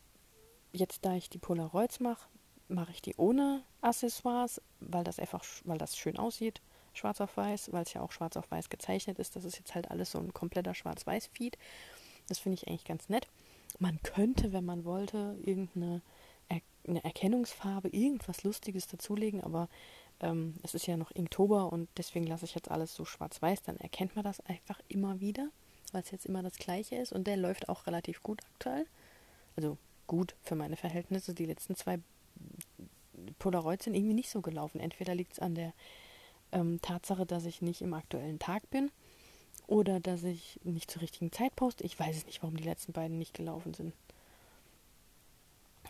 jetzt, 0.74 1.04
da 1.06 1.16
ich 1.16 1.28
die 1.32 1.40
Polaroids 1.40 2.00
mache, 2.00 2.28
mache 2.68 2.92
ich 2.92 3.02
die 3.02 3.16
ohne 3.16 3.64
Accessoires, 3.82 4.62
weil 4.80 5.04
das 5.04 5.20
einfach, 5.20 5.44
weil 5.64 5.78
das 5.78 5.98
schön 5.98 6.18
aussieht, 6.18 6.62
schwarz 6.94 7.22
auf 7.22 7.36
weiß, 7.38 7.72
weil 7.72 7.84
es 7.84 7.94
ja 7.94 8.02
auch 8.02 8.12
schwarz 8.12 8.38
auf 8.38 8.50
weiß 8.50 8.70
gezeichnet 8.70 9.20
ist. 9.20 9.36
Das 9.36 9.46
ist 9.46 9.58
jetzt 9.58 9.76
halt 9.76 9.92
alles 9.92 10.12
so 10.12 10.20
ein 10.20 10.34
kompletter 10.34 10.74
Schwarz-Weiß-Feed. 10.74 11.58
Das 12.28 12.40
finde 12.40 12.58
ich 12.58 12.68
eigentlich 12.68 12.86
ganz 12.86 13.10
nett. 13.10 13.28
Man 13.80 14.00
könnte, 14.04 14.54
wenn 14.54 14.66
man 14.66 14.86
wollte, 14.86 15.38
irgendeine 15.44 16.02
er 16.48 16.62
eine 16.88 17.04
Erkennungsfarbe, 17.04 17.90
irgendwas 17.90 18.44
Lustiges 18.44 18.88
dazulegen, 18.88 19.42
aber 19.42 19.70
ähm, 20.20 20.56
es 20.64 20.76
ist 20.76 20.88
ja 20.88 20.98
noch 20.98 21.12
Inktober 21.12 21.72
und 21.72 21.90
deswegen 21.98 22.28
lasse 22.28 22.46
ich 22.46 22.56
jetzt 22.56 22.70
alles 22.70 22.94
so 22.94 23.06
schwarz-weiß, 23.06 23.64
dann 23.64 23.78
erkennt 23.78 24.16
man 24.16 24.24
das 24.24 24.40
einfach 24.42 24.80
immer 24.88 25.20
wieder, 25.20 25.50
weil 25.92 26.04
es 26.04 26.12
jetzt 26.12 26.26
immer 26.26 26.44
das 26.44 26.58
gleiche 26.58 26.96
ist 26.96 27.12
und 27.12 27.26
der 27.26 27.38
läuft 27.38 27.70
auch 27.70 27.88
relativ 27.88 28.22
gut 28.22 28.42
aktuell. 28.54 28.86
Also 29.56 29.78
gut 30.08 30.36
für 30.44 30.56
meine 30.56 30.78
Verhältnisse. 30.78 31.34
Die 31.34 31.46
letzten 31.46 31.76
zwei 31.76 32.00
Polaroids 33.40 33.86
sind 33.86 33.96
irgendwie 33.96 34.14
nicht 34.14 34.30
so 34.30 34.42
gelaufen. 34.42 34.80
Entweder 34.80 35.16
liegt 35.16 35.34
es 35.34 35.40
an 35.40 35.56
der 35.56 35.74
ähm, 36.52 36.82
Tatsache, 36.82 37.26
dass 37.26 37.46
ich 37.46 37.62
nicht 37.62 37.82
im 37.82 37.94
aktuellen 37.94 38.40
Tag 38.40 38.70
bin 38.70 38.92
oder 39.68 40.00
dass 40.00 40.24
ich 40.24 40.60
nicht 40.64 40.92
zur 40.92 41.02
richtigen 41.02 41.32
Zeit 41.32 41.56
poste. 41.56 41.84
Ich 41.84 42.00
weiß 42.00 42.16
es 42.16 42.26
nicht, 42.26 42.42
warum 42.44 42.58
die 42.58 42.64
letzten 42.64 42.94
beiden 42.94 43.18
nicht 43.18 43.34
gelaufen 43.34 43.74
sind. 43.74 43.94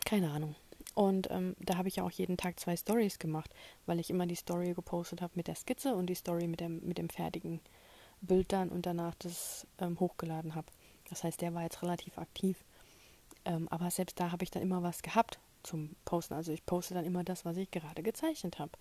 Keine 0.05 0.31
Ahnung. 0.31 0.55
Und 0.93 1.29
ähm, 1.31 1.55
da 1.59 1.77
habe 1.77 1.87
ich 1.87 1.97
ja 1.97 2.03
auch 2.03 2.11
jeden 2.11 2.37
Tag 2.37 2.59
zwei 2.59 2.77
Stories 2.77 3.19
gemacht, 3.19 3.53
weil 3.85 3.99
ich 3.99 4.09
immer 4.09 4.27
die 4.27 4.35
Story 4.35 4.73
gepostet 4.73 5.21
habe 5.21 5.33
mit 5.35 5.47
der 5.47 5.55
Skizze 5.55 5.95
und 5.95 6.07
die 6.07 6.15
Story 6.15 6.47
mit 6.47 6.61
dem, 6.61 6.85
mit 6.85 6.97
dem 6.97 7.09
fertigen 7.09 7.59
Bild 8.21 8.53
dann 8.53 8.69
und 8.69 8.85
danach 8.85 9.15
das 9.15 9.67
ähm, 9.79 9.99
hochgeladen 9.99 10.55
habe. 10.55 10.67
Das 11.09 11.23
heißt, 11.23 11.41
der 11.41 11.53
war 11.53 11.63
jetzt 11.63 11.81
relativ 11.81 12.17
aktiv. 12.17 12.63
Ähm, 13.43 13.67
aber 13.69 13.91
selbst 13.91 14.19
da 14.19 14.31
habe 14.31 14.43
ich 14.43 14.51
dann 14.51 14.63
immer 14.63 14.83
was 14.83 15.01
gehabt 15.01 15.39
zum 15.65 15.95
Posten. 16.05 16.33
Also 16.33 16.51
ich 16.51 16.65
poste 16.65 16.93
dann 16.93 17.05
immer 17.05 17.23
das, 17.23 17.45
was 17.45 17.57
ich 17.57 17.71
gerade 17.71 18.03
gezeichnet 18.03 18.59
habe. 18.59 18.71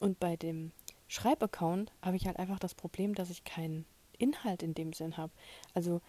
Und 0.00 0.20
bei 0.20 0.36
dem 0.36 0.72
Schreibaccount 1.08 1.92
habe 2.02 2.16
ich 2.16 2.26
halt 2.26 2.38
einfach 2.38 2.58
das 2.58 2.74
Problem, 2.74 3.14
dass 3.14 3.30
ich 3.30 3.44
keinen 3.44 3.86
Inhalt 4.18 4.62
in 4.62 4.74
dem 4.74 4.92
Sinn 4.92 5.16
habe. 5.16 5.32
Also 5.74 6.00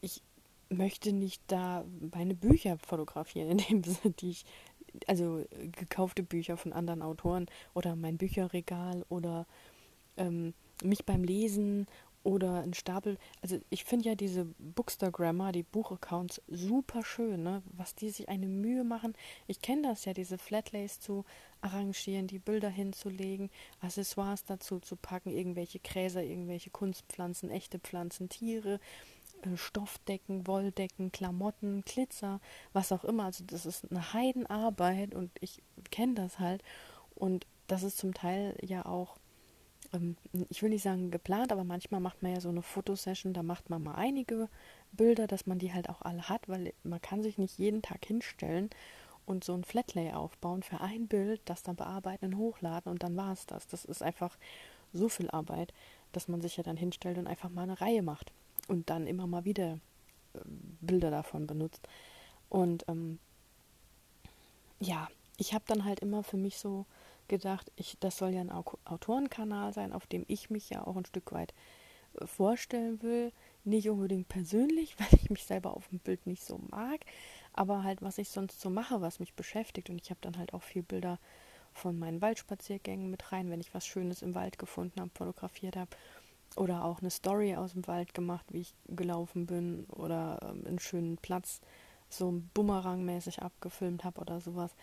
ich 0.00 0.22
möchte 0.68 1.12
nicht 1.12 1.42
da 1.46 1.84
meine 2.12 2.34
Bücher 2.34 2.78
fotografieren, 2.78 3.58
in 3.58 3.82
dem 3.82 3.84
Sinne, 3.84 4.14
die 4.14 4.30
ich, 4.30 4.44
also 5.06 5.44
gekaufte 5.72 6.22
Bücher 6.22 6.56
von 6.56 6.72
anderen 6.72 7.02
Autoren 7.02 7.46
oder 7.74 7.96
mein 7.96 8.16
Bücherregal 8.16 9.04
oder 9.08 9.46
ähm, 10.16 10.54
mich 10.82 11.04
beim 11.04 11.24
Lesen 11.24 11.86
oder 12.24 12.62
ein 12.62 12.74
Stapel. 12.74 13.18
Also 13.42 13.60
ich 13.70 13.84
finde 13.84 14.08
ja 14.08 14.14
diese 14.14 14.46
Bookstagrammar, 14.58 15.52
die 15.52 15.62
Buchaccounts, 15.62 16.42
super 16.48 17.04
schön, 17.04 17.42
ne? 17.42 17.62
was 17.72 17.94
die 17.94 18.10
sich 18.10 18.28
eine 18.28 18.46
Mühe 18.46 18.82
machen. 18.82 19.14
Ich 19.46 19.60
kenne 19.60 19.82
das 19.82 20.06
ja, 20.06 20.14
diese 20.14 20.38
Flatlays 20.38 20.98
zu 20.98 21.24
arrangieren, 21.60 22.26
die 22.26 22.38
Bilder 22.38 22.70
hinzulegen, 22.70 23.50
Accessoires 23.80 24.44
dazu 24.44 24.80
zu 24.80 24.96
packen, 24.96 25.30
irgendwelche 25.30 25.78
Gräser, 25.78 26.24
irgendwelche 26.24 26.70
Kunstpflanzen, 26.70 27.50
echte 27.50 27.78
Pflanzen, 27.78 28.28
Tiere, 28.28 28.80
äh, 29.42 29.56
Stoffdecken, 29.56 30.46
Wolldecken, 30.46 31.12
Klamotten, 31.12 31.84
Glitzer, 31.84 32.40
was 32.72 32.90
auch 32.90 33.04
immer. 33.04 33.24
Also 33.24 33.44
das 33.46 33.66
ist 33.66 33.90
eine 33.90 34.14
Heidenarbeit 34.14 35.14
und 35.14 35.30
ich 35.40 35.62
kenne 35.90 36.14
das 36.14 36.38
halt. 36.38 36.62
Und 37.14 37.46
das 37.66 37.82
ist 37.82 37.98
zum 37.98 38.14
Teil 38.14 38.56
ja 38.62 38.86
auch 38.86 39.16
ähm, 39.92 40.16
ich 40.48 40.62
will 40.62 40.70
nicht 40.70 40.82
sagen 40.82 41.10
geplant, 41.10 41.52
aber 41.52 41.64
manchmal 41.64 42.00
macht 42.00 42.22
man 42.22 42.32
ja 42.32 42.40
so 42.40 42.48
eine 42.48 42.62
Fotosession, 42.62 43.32
da 43.32 43.42
macht 43.42 43.70
man 43.70 43.82
mal 43.82 43.94
einige 43.94 44.48
Bilder, 44.92 45.26
dass 45.26 45.46
man 45.46 45.58
die 45.58 45.72
halt 45.72 45.88
auch 45.88 46.02
alle 46.02 46.28
hat, 46.28 46.48
weil 46.48 46.72
man 46.82 47.00
kann 47.00 47.22
sich 47.22 47.38
nicht 47.38 47.58
jeden 47.58 47.82
Tag 47.82 48.04
hinstellen 48.04 48.70
und 49.26 49.44
so 49.44 49.54
ein 49.54 49.64
Flatlay 49.64 50.12
aufbauen 50.12 50.62
für 50.62 50.80
ein 50.80 51.06
Bild, 51.06 51.40
das 51.44 51.62
dann 51.62 51.76
bearbeiten 51.76 52.26
und 52.26 52.36
hochladen 52.36 52.90
und 52.90 53.02
dann 53.02 53.16
war 53.16 53.32
es 53.32 53.46
das. 53.46 53.66
Das 53.66 53.84
ist 53.84 54.02
einfach 54.02 54.36
so 54.92 55.08
viel 55.08 55.30
Arbeit, 55.30 55.72
dass 56.12 56.28
man 56.28 56.40
sich 56.40 56.56
ja 56.56 56.62
dann 56.62 56.76
hinstellt 56.76 57.18
und 57.18 57.26
einfach 57.26 57.50
mal 57.50 57.62
eine 57.62 57.80
Reihe 57.80 58.02
macht 58.02 58.32
und 58.68 58.90
dann 58.90 59.06
immer 59.06 59.26
mal 59.26 59.44
wieder 59.44 59.78
äh, 60.34 60.38
Bilder 60.80 61.10
davon 61.10 61.46
benutzt. 61.46 61.88
Und 62.48 62.84
ähm, 62.88 63.18
ja, 64.80 65.08
ich 65.36 65.54
habe 65.54 65.64
dann 65.66 65.84
halt 65.84 66.00
immer 66.00 66.22
für 66.22 66.36
mich 66.36 66.58
so 66.58 66.86
gedacht, 67.28 67.70
ich, 67.76 67.96
das 68.00 68.18
soll 68.18 68.30
ja 68.30 68.40
ein 68.40 68.50
Autorenkanal 68.50 69.72
sein, 69.72 69.92
auf 69.92 70.06
dem 70.06 70.24
ich 70.28 70.50
mich 70.50 70.70
ja 70.70 70.86
auch 70.86 70.96
ein 70.96 71.06
Stück 71.06 71.32
weit 71.32 71.54
äh, 72.20 72.26
vorstellen 72.26 73.02
will. 73.02 73.32
Nicht 73.64 73.88
unbedingt 73.88 74.28
persönlich, 74.28 74.96
weil 74.98 75.20
ich 75.20 75.30
mich 75.30 75.44
selber 75.44 75.76
auf 75.76 75.88
dem 75.88 75.98
Bild 75.98 76.26
nicht 76.26 76.44
so 76.44 76.58
mag, 76.70 77.00
aber 77.52 77.82
halt, 77.84 78.02
was 78.02 78.18
ich 78.18 78.28
sonst 78.28 78.60
so 78.60 78.70
mache, 78.70 79.00
was 79.00 79.20
mich 79.20 79.34
beschäftigt. 79.34 79.90
Und 79.90 80.00
ich 80.00 80.10
habe 80.10 80.20
dann 80.20 80.38
halt 80.38 80.54
auch 80.54 80.62
viel 80.62 80.82
Bilder 80.82 81.18
von 81.72 81.98
meinen 81.98 82.22
Waldspaziergängen 82.22 83.10
mit 83.10 83.32
rein, 83.32 83.50
wenn 83.50 83.60
ich 83.60 83.74
was 83.74 83.86
Schönes 83.86 84.22
im 84.22 84.34
Wald 84.34 84.58
gefunden 84.58 85.00
habe, 85.00 85.10
fotografiert 85.14 85.76
habe. 85.76 85.90
Oder 86.56 86.84
auch 86.84 87.00
eine 87.00 87.10
Story 87.10 87.56
aus 87.56 87.72
dem 87.72 87.86
Wald 87.88 88.14
gemacht, 88.14 88.46
wie 88.50 88.60
ich 88.60 88.74
gelaufen 88.86 89.46
bin 89.46 89.84
oder 89.86 90.38
ähm, 90.42 90.64
einen 90.66 90.78
schönen 90.78 91.16
Platz 91.16 91.60
so 92.08 92.40
Bumerang-mäßig 92.54 93.42
abgefilmt 93.42 94.04
habe 94.04 94.20
oder 94.20 94.40
sowas. 94.40 94.74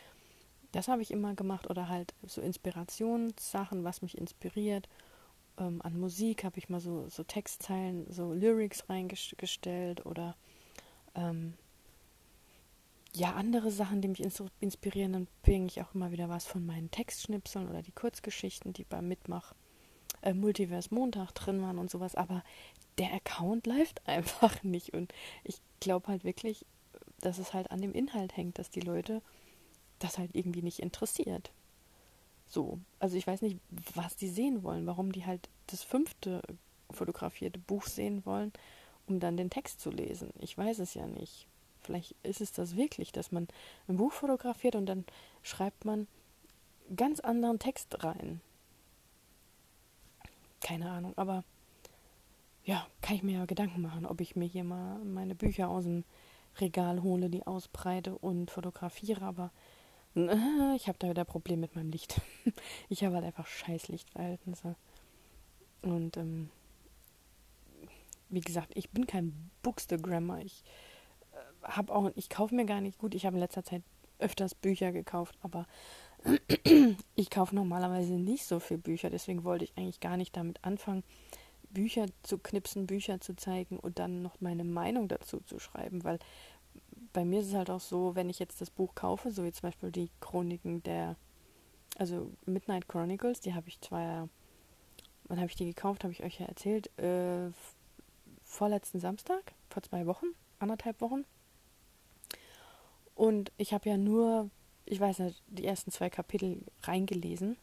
Das 0.71 0.87
habe 0.87 1.01
ich 1.01 1.11
immer 1.11 1.35
gemacht 1.35 1.69
oder 1.69 1.89
halt 1.89 2.13
so 2.25 2.41
Inspirationssachen, 2.41 3.83
was 3.83 4.01
mich 4.01 4.17
inspiriert. 4.17 4.87
Ähm, 5.57 5.81
an 5.81 5.99
Musik 5.99 6.43
habe 6.43 6.57
ich 6.59 6.69
mal 6.69 6.79
so, 6.79 7.07
so 7.09 7.23
Textzeilen, 7.23 8.05
so 8.09 8.33
Lyrics 8.33 8.89
reingestellt 8.89 10.05
oder 10.05 10.35
ähm, 11.15 11.53
ja, 13.13 13.33
andere 13.33 13.71
Sachen, 13.71 14.01
die 14.01 14.07
mich 14.07 14.23
inspirieren. 14.59 15.13
Dann 15.13 15.27
bringe 15.43 15.65
ich 15.65 15.81
auch 15.81 15.93
immer 15.93 16.11
wieder 16.11 16.29
was 16.29 16.45
von 16.45 16.65
meinen 16.65 16.91
Textschnipseln 16.91 17.69
oder 17.69 17.81
die 17.81 17.91
Kurzgeschichten, 17.91 18.73
die 18.73 18.85
beim 18.85 19.07
Mitmach 19.07 19.53
äh, 20.21 20.33
Multiverse 20.33 20.93
Montag 20.93 21.31
drin 21.33 21.61
waren 21.61 21.77
und 21.77 21.91
sowas. 21.91 22.15
Aber 22.15 22.43
der 22.97 23.13
Account 23.13 23.67
läuft 23.67 24.07
einfach 24.07 24.63
nicht. 24.63 24.93
Und 24.93 25.13
ich 25.43 25.57
glaube 25.79 26.07
halt 26.07 26.23
wirklich, 26.23 26.65
dass 27.19 27.37
es 27.37 27.53
halt 27.53 27.71
an 27.71 27.81
dem 27.81 27.93
Inhalt 27.93 28.35
hängt, 28.37 28.57
dass 28.57 28.69
die 28.69 28.81
Leute 28.81 29.21
das 30.03 30.17
halt 30.17 30.31
irgendwie 30.33 30.61
nicht 30.61 30.79
interessiert. 30.79 31.51
So, 32.47 32.79
also 32.99 33.15
ich 33.15 33.25
weiß 33.25 33.41
nicht, 33.41 33.57
was 33.95 34.15
die 34.15 34.27
sehen 34.27 34.63
wollen, 34.63 34.85
warum 34.85 35.11
die 35.11 35.25
halt 35.25 35.49
das 35.67 35.83
fünfte 35.83 36.41
fotografierte 36.89 37.59
Buch 37.59 37.85
sehen 37.85 38.25
wollen, 38.25 38.51
um 39.07 39.19
dann 39.19 39.37
den 39.37 39.49
Text 39.49 39.79
zu 39.79 39.89
lesen. 39.89 40.31
Ich 40.39 40.57
weiß 40.57 40.79
es 40.79 40.93
ja 40.93 41.07
nicht. 41.07 41.47
Vielleicht 41.81 42.15
ist 42.23 42.41
es 42.41 42.51
das 42.51 42.75
wirklich, 42.75 43.11
dass 43.11 43.31
man 43.31 43.47
ein 43.87 43.97
Buch 43.97 44.11
fotografiert 44.11 44.75
und 44.75 44.85
dann 44.85 45.05
schreibt 45.41 45.85
man 45.85 46.07
ganz 46.95 47.19
anderen 47.19 47.59
Text 47.59 48.03
rein. 48.03 48.41
Keine 50.61 50.91
Ahnung, 50.91 51.13
aber 51.15 51.43
ja, 52.63 52.85
kann 53.01 53.15
ich 53.15 53.23
mir 53.23 53.39
ja 53.39 53.45
Gedanken 53.45 53.81
machen, 53.81 54.05
ob 54.05 54.21
ich 54.21 54.35
mir 54.35 54.45
hier 54.45 54.63
mal 54.63 54.99
meine 54.99 55.33
Bücher 55.33 55.69
aus 55.69 55.85
dem 55.85 56.03
Regal 56.59 57.01
hole, 57.01 57.29
die 57.29 57.47
ausbreite 57.47 58.15
und 58.17 58.51
fotografiere, 58.51 59.23
aber 59.23 59.51
ich 60.13 60.87
habe 60.87 60.97
da 60.99 61.09
wieder 61.09 61.21
ein 61.21 61.27
Problem 61.27 61.59
mit 61.59 61.75
meinem 61.75 61.91
Licht. 61.91 62.21
Ich 62.89 63.03
habe 63.03 63.15
halt 63.15 63.25
einfach 63.25 63.47
scheiß 63.47 63.87
Lichtverhältnisse. 63.87 64.75
Und 65.81 66.17
ähm, 66.17 66.49
wie 68.29 68.41
gesagt, 68.41 68.71
ich 68.75 68.89
bin 68.89 69.07
kein 69.07 69.49
Bookstagrammer. 69.63 70.39
Ich 70.41 70.63
äh, 71.31 71.67
habe 71.67 71.93
auch, 71.93 72.11
ich 72.15 72.29
kaufe 72.29 72.53
mir 72.55 72.65
gar 72.65 72.81
nicht 72.81 72.97
gut. 72.97 73.15
Ich 73.15 73.25
habe 73.25 73.37
in 73.37 73.41
letzter 73.41 73.63
Zeit 73.63 73.83
öfters 74.19 74.53
Bücher 74.53 74.91
gekauft, 74.91 75.37
aber 75.41 75.65
ich 77.15 77.29
kaufe 77.29 77.55
normalerweise 77.55 78.13
nicht 78.13 78.45
so 78.45 78.59
viel 78.59 78.77
Bücher. 78.77 79.09
Deswegen 79.09 79.43
wollte 79.43 79.63
ich 79.63 79.77
eigentlich 79.77 79.99
gar 79.99 80.17
nicht 80.17 80.35
damit 80.35 80.63
anfangen, 80.63 81.03
Bücher 81.69 82.05
zu 82.23 82.37
knipsen, 82.37 82.85
Bücher 82.85 83.21
zu 83.21 83.35
zeigen 83.35 83.79
und 83.79 83.99
dann 83.99 84.21
noch 84.21 84.41
meine 84.41 84.63
Meinung 84.63 85.07
dazu 85.07 85.39
zu 85.39 85.57
schreiben, 85.59 86.03
weil 86.03 86.19
bei 87.13 87.25
mir 87.25 87.41
ist 87.41 87.47
es 87.47 87.53
halt 87.53 87.69
auch 87.69 87.79
so, 87.79 88.15
wenn 88.15 88.29
ich 88.29 88.39
jetzt 88.39 88.61
das 88.61 88.69
Buch 88.69 88.95
kaufe, 88.95 89.31
so 89.31 89.43
wie 89.43 89.51
zum 89.51 89.63
Beispiel 89.63 89.91
die 89.91 90.09
Chroniken 90.19 90.83
der, 90.83 91.15
also 91.97 92.31
Midnight 92.45 92.87
Chronicles, 92.87 93.41
die 93.41 93.53
habe 93.53 93.67
ich 93.67 93.79
zwar, 93.81 94.29
wann 95.25 95.37
habe 95.37 95.49
ich 95.49 95.55
die 95.55 95.65
gekauft, 95.65 96.03
habe 96.03 96.13
ich 96.13 96.23
euch 96.23 96.39
ja 96.39 96.45
erzählt, 96.45 96.97
äh, 96.99 97.51
vorletzten 98.43 98.99
Samstag, 98.99 99.53
vor 99.69 99.83
zwei 99.83 100.05
Wochen, 100.05 100.27
anderthalb 100.59 101.01
Wochen. 101.01 101.25
Und 103.15 103.51
ich 103.57 103.73
habe 103.73 103.89
ja 103.89 103.97
nur, 103.97 104.49
ich 104.85 104.99
weiß 104.99 105.19
nicht, 105.19 105.43
die 105.47 105.65
ersten 105.65 105.91
zwei 105.91 106.09
Kapitel 106.09 106.63
reingelesen, 106.83 107.57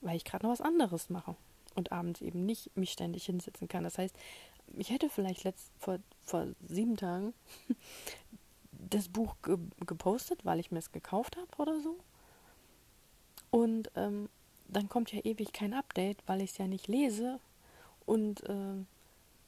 weil 0.00 0.16
ich 0.16 0.24
gerade 0.24 0.44
noch 0.44 0.52
was 0.52 0.60
anderes 0.60 1.10
mache 1.10 1.36
und 1.74 1.92
abends 1.92 2.22
eben 2.22 2.44
nicht 2.44 2.76
mich 2.76 2.92
ständig 2.92 3.26
hinsetzen 3.26 3.68
kann. 3.68 3.84
Das 3.84 3.98
heißt, 3.98 4.16
ich 4.76 4.90
hätte 4.90 5.08
vielleicht 5.08 5.44
letzt, 5.44 5.70
vor, 5.78 5.98
vor 6.22 6.48
sieben 6.66 6.96
Tagen 6.96 7.34
das 8.90 9.08
Buch 9.08 9.36
ge 9.42 9.58
gepostet, 9.86 10.44
weil 10.44 10.60
ich 10.60 10.70
mir 10.70 10.78
es 10.78 10.92
gekauft 10.92 11.36
habe 11.36 11.48
oder 11.58 11.80
so. 11.80 11.98
Und 13.50 13.90
ähm, 13.96 14.28
dann 14.68 14.88
kommt 14.88 15.12
ja 15.12 15.20
ewig 15.20 15.52
kein 15.52 15.74
Update, 15.74 16.18
weil 16.26 16.40
ich 16.40 16.52
es 16.52 16.58
ja 16.58 16.66
nicht 16.66 16.88
lese 16.88 17.38
und 18.04 18.42
äh, 18.48 18.84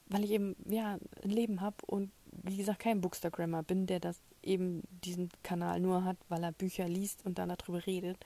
weil 0.07 0.24
ich 0.24 0.31
eben 0.31 0.57
ja 0.68 0.98
ein 1.22 1.31
Leben 1.31 1.61
habe 1.61 1.77
und 1.87 2.11
wie 2.42 2.57
gesagt 2.57 2.81
kein 2.81 3.01
Bookstagrammer 3.01 3.62
bin, 3.62 3.87
der 3.87 4.01
das 4.01 4.18
eben 4.42 4.83
diesen 5.05 5.31
Kanal 5.42 5.81
nur 5.81 6.05
hat, 6.05 6.16
weil 6.29 6.42
er 6.42 6.53
Bücher 6.53 6.88
liest 6.88 7.24
und 7.27 7.38
dann 7.38 7.51
darüber 7.51 7.85
redet. 7.87 8.18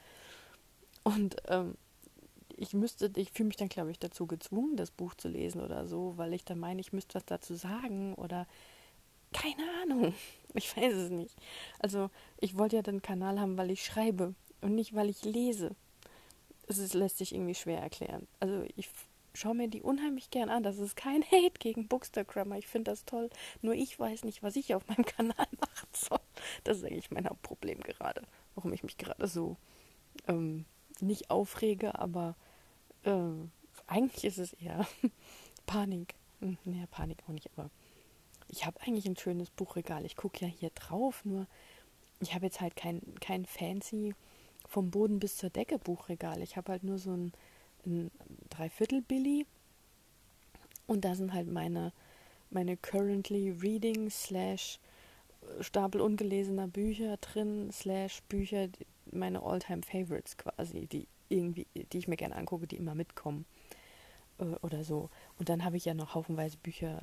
Und 1.03 1.37
ähm, 1.48 1.77
ich 2.57 2.75
müsste, 2.75 3.11
ich 3.16 3.33
fühle 3.33 3.48
mich 3.48 3.57
dann 3.57 3.68
glaube 3.68 3.90
ich 3.90 3.98
dazu 3.98 4.27
gezwungen, 4.27 4.77
das 4.77 4.90
Buch 4.90 5.14
zu 5.14 5.29
lesen 5.29 5.61
oder 5.61 5.87
so, 5.87 6.14
weil 6.16 6.33
ich 6.33 6.44
dann 6.44 6.61
meine, 6.61 6.81
ich 6.81 6.92
müsste 6.92 7.14
was 7.14 7.25
dazu 7.25 7.55
sagen 7.55 8.14
oder 8.14 8.46
keine 9.33 9.64
Ahnung. 9.83 10.14
Ich 10.55 10.77
weiß 10.77 10.92
es 10.92 11.11
nicht. 11.11 11.35
Also, 11.79 12.11
ich 12.38 12.59
wollte 12.59 12.77
ja 12.77 12.83
den 12.83 13.03
Kanal 13.03 13.40
haben, 13.40 13.57
weil 13.57 13.71
ich 13.71 13.85
schreibe 13.85 14.35
und 14.61 14.75
nicht, 14.75 14.95
weil 14.95 15.09
ich 15.09 15.25
lese. 15.25 15.75
Es 16.68 16.79
ist, 16.79 16.95
lässt 16.95 17.18
sich 17.18 17.35
irgendwie 17.35 17.55
schwer 17.55 17.81
erklären. 17.81 18.27
Also, 18.40 18.64
ich 18.77 18.88
schaue 19.35 19.55
mir 19.55 19.68
die 19.68 19.83
unheimlich 19.83 20.31
gern 20.31 20.51
an. 20.51 20.62
Das 20.62 20.79
ist 20.79 20.97
kein 20.97 21.23
Hate 21.31 21.59
gegen 21.59 21.88
Bookstagrammer. 21.88 22.59
Ich 22.59 22.66
finde 22.66 22.90
das 22.90 23.05
toll. 23.05 23.31
Nur 23.61 23.75
ich 23.75 23.99
weiß 23.99 24.25
nicht, 24.25 24.42
was 24.42 24.57
ich 24.57 24.75
auf 24.75 24.87
meinem 24.88 25.05
Kanal 25.07 25.47
machen 25.61 25.88
soll. 25.92 26.21
Das 26.64 26.79
ist 26.79 26.85
eigentlich 26.85 27.11
mein 27.11 27.29
Hauptproblem 27.29 27.81
gerade. 27.81 28.23
Warum 28.55 28.73
ich 28.73 28.83
mich 28.83 28.99
gerade 28.99 29.27
so 29.27 29.57
ähm, 30.29 30.66
nicht 31.01 31.31
aufrege, 31.31 31.99
aber 31.99 32.37
äh, 33.05 33.12
eigentlich 33.87 34.25
ist 34.25 34.38
es 34.38 34.53
eher 34.55 34.87
Panik. 35.66 36.14
Hm, 36.40 36.59
naja, 36.64 36.87
Panik 36.90 37.18
auch 37.25 37.33
nicht, 37.33 37.51
aber 37.57 37.71
ich 38.53 38.67
habe 38.67 38.81
eigentlich 38.83 39.07
ein 39.07 39.17
schönes 39.17 39.51
Buchregal. 39.51 40.05
Ich 40.05 40.15
gucke 40.15 40.45
ja 40.45 40.47
hier 40.47 40.71
drauf, 40.71 41.25
nur 41.25 41.47
ich 42.21 42.35
habe 42.35 42.45
jetzt 42.45 42.61
halt 42.61 42.77
kein, 42.77 43.01
kein 43.21 43.47
fancy 43.47 44.15
vom 44.69 44.91
Boden 44.91 45.19
bis 45.19 45.37
zur 45.37 45.51
Decke 45.51 45.79
Buchregal. 45.79 46.41
Ich 46.43 46.57
habe 46.57 46.71
halt 46.71 46.85
nur 46.85 46.99
so 46.99 47.12
ein, 47.12 47.33
ein 47.87 48.11
Dreiviertel 48.51 49.01
Billy 49.01 49.47
und 50.87 51.05
da 51.05 51.15
sind 51.15 51.33
halt 51.33 51.49
meine, 51.49 51.93
meine 52.51 52.77
currently 52.77 53.51
reading 53.51 54.11
slash 54.11 54.79
Stapel 55.61 56.01
ungelesener 56.01 56.69
Bücher 56.69 57.17
drin, 57.17 57.71
slash 57.73 58.23
Bücher, 58.29 58.69
meine 59.11 59.43
Alltime 59.43 59.83
Favorites 59.83 60.37
quasi, 60.37 60.87
die 60.87 61.09
irgendwie, 61.31 61.67
die 61.75 61.99
ich 61.99 62.07
mir 62.07 62.17
gerne 62.17 62.37
angucke, 62.37 62.67
die 62.67 62.77
immer 62.77 62.95
mitkommen 62.95 63.47
äh, 64.38 64.45
oder 64.61 64.85
so. 64.85 65.09
Und 65.38 65.49
dann 65.49 65.65
habe 65.65 65.79
ich 65.79 65.87
ja 65.87 65.95
noch 65.95 66.15
haufenweise 66.15 66.59
Bücher 66.59 67.03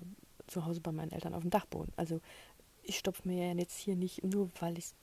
zu 0.50 0.66
Hause 0.66 0.82
bei 0.82 0.92
meinen 0.92 1.12
Eltern 1.12 1.34
auf 1.34 1.42
dem 1.42 1.52
Dachboden. 1.52 1.94
Also 1.96 2.22
ich 2.84 2.98
stopfe 2.98 3.28
mir 3.28 3.48
ja 3.48 3.54
jetzt 3.54 3.78
hier 3.78 3.96
nicht, 3.96 4.24
nur 4.24 4.50
weil 4.60 4.78
ich 4.78 4.94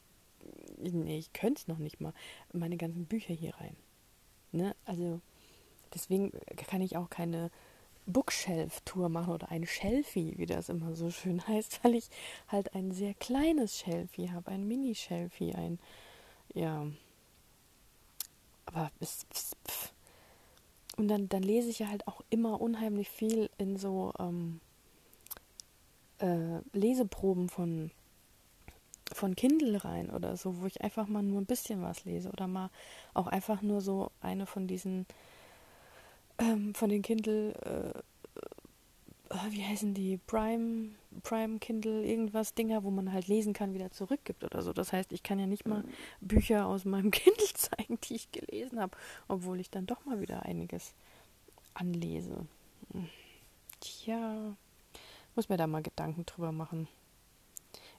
nee, 0.79 1.19
ich 1.19 1.33
könnte 1.33 1.61
es 1.61 1.69
noch 1.69 1.79
nicht 1.79 2.01
mal, 2.01 2.13
meine 2.53 2.77
ganzen 2.77 3.07
Bücher 3.07 3.35
hier 3.35 3.55
rein. 3.57 3.77
Ne? 4.53 4.75
Also 4.85 5.21
deswegen 5.95 6.33
kann 6.69 6.81
ich 6.81 6.97
auch 6.97 7.11
keine 7.11 7.51
Bookshelf-Tour 8.07 9.09
machen 9.09 9.35
oder 9.35 9.51
ein 9.51 9.67
Shelfie, 9.67 10.35
wie 10.37 10.47
das 10.47 10.69
immer 10.69 10.95
so 10.95 11.11
schön 11.11 11.47
heißt, 11.49 11.83
weil 11.85 11.95
ich 11.95 12.09
halt 12.49 12.75
ein 12.75 12.93
sehr 12.93 13.15
kleines 13.15 13.79
Shelfie 13.79 14.31
habe, 14.31 14.51
ein 14.51 14.67
Mini-Shelfie, 14.67 15.55
ein, 15.55 15.79
ja, 16.55 16.87
aber 18.67 18.91
es, 19.01 19.27
und 20.97 21.09
dann, 21.09 21.29
dann 21.29 21.43
lese 21.43 21.69
ich 21.69 21.81
ja 21.81 21.89
halt 21.89 22.07
auch 22.09 22.23
immer 22.31 22.61
unheimlich 22.61 23.11
viel 23.11 23.51
in 23.59 23.77
so 23.77 24.13
ähm, 24.19 24.61
äh, 26.19 26.61
Leseproben 26.73 27.49
von 27.49 27.91
von 29.13 29.37
Kindle 29.37 29.85
rein 29.85 30.11
oder 30.11 30.37
so, 30.37 30.61
wo 30.61 30.67
ich 30.67 30.83
einfach 30.83 31.07
mal 31.07 31.23
nur 31.23 31.41
ein 31.41 31.47
bisschen 31.47 31.81
was 31.81 32.05
lese 32.05 32.29
oder 32.29 32.49
mal 32.49 32.71
auch 33.15 33.29
einfach 33.29 33.63
nur 33.63 33.81
so 33.81 34.11
eine 34.21 34.47
von 34.47 34.67
diesen 34.67 35.07
ähm, 36.39 36.75
von 36.75 36.91
den 36.91 37.03
Kindle 37.03 37.55
äh, 37.65 37.99
äh, 39.31 39.51
wie 39.51 39.65
heißen 39.65 39.95
die 39.95 40.19
Prime 40.19 40.91
Prime 41.23 41.59
Kindle 41.59 42.05
irgendwas 42.05 42.55
Dinger, 42.55 42.85
wo 42.85 42.91
man 42.91 43.13
halt 43.13 43.27
lesen 43.27 43.53
kann, 43.53 43.75
wieder 43.75 43.91
zurückgibt 43.91 44.45
oder 44.45 44.63
so. 44.63 44.73
Das 44.73 44.93
heißt, 44.93 45.13
ich 45.13 45.23
kann 45.23 45.39
ja 45.39 45.47
nicht 45.47 45.67
mal 45.67 45.83
Bücher 46.21 46.67
aus 46.67 46.85
meinem 46.85 47.11
Kindle 47.13 47.53
zeigen, 47.55 47.99
die 48.03 48.17
ich 48.17 48.31
gelesen 48.33 48.81
habe, 48.81 48.97
obwohl 49.27 49.61
ich 49.61 49.71
dann 49.71 49.87
doch 49.87 50.05
mal 50.05 50.21
wieder 50.21 50.43
einiges 50.43 50.95
anlese. 51.75 52.47
Tja, 53.81 54.57
muss 55.37 55.49
mir 55.49 55.57
da 55.57 55.67
mal 55.67 55.83
Gedanken 55.83 56.27
drüber 56.27 56.53
machen 56.53 56.89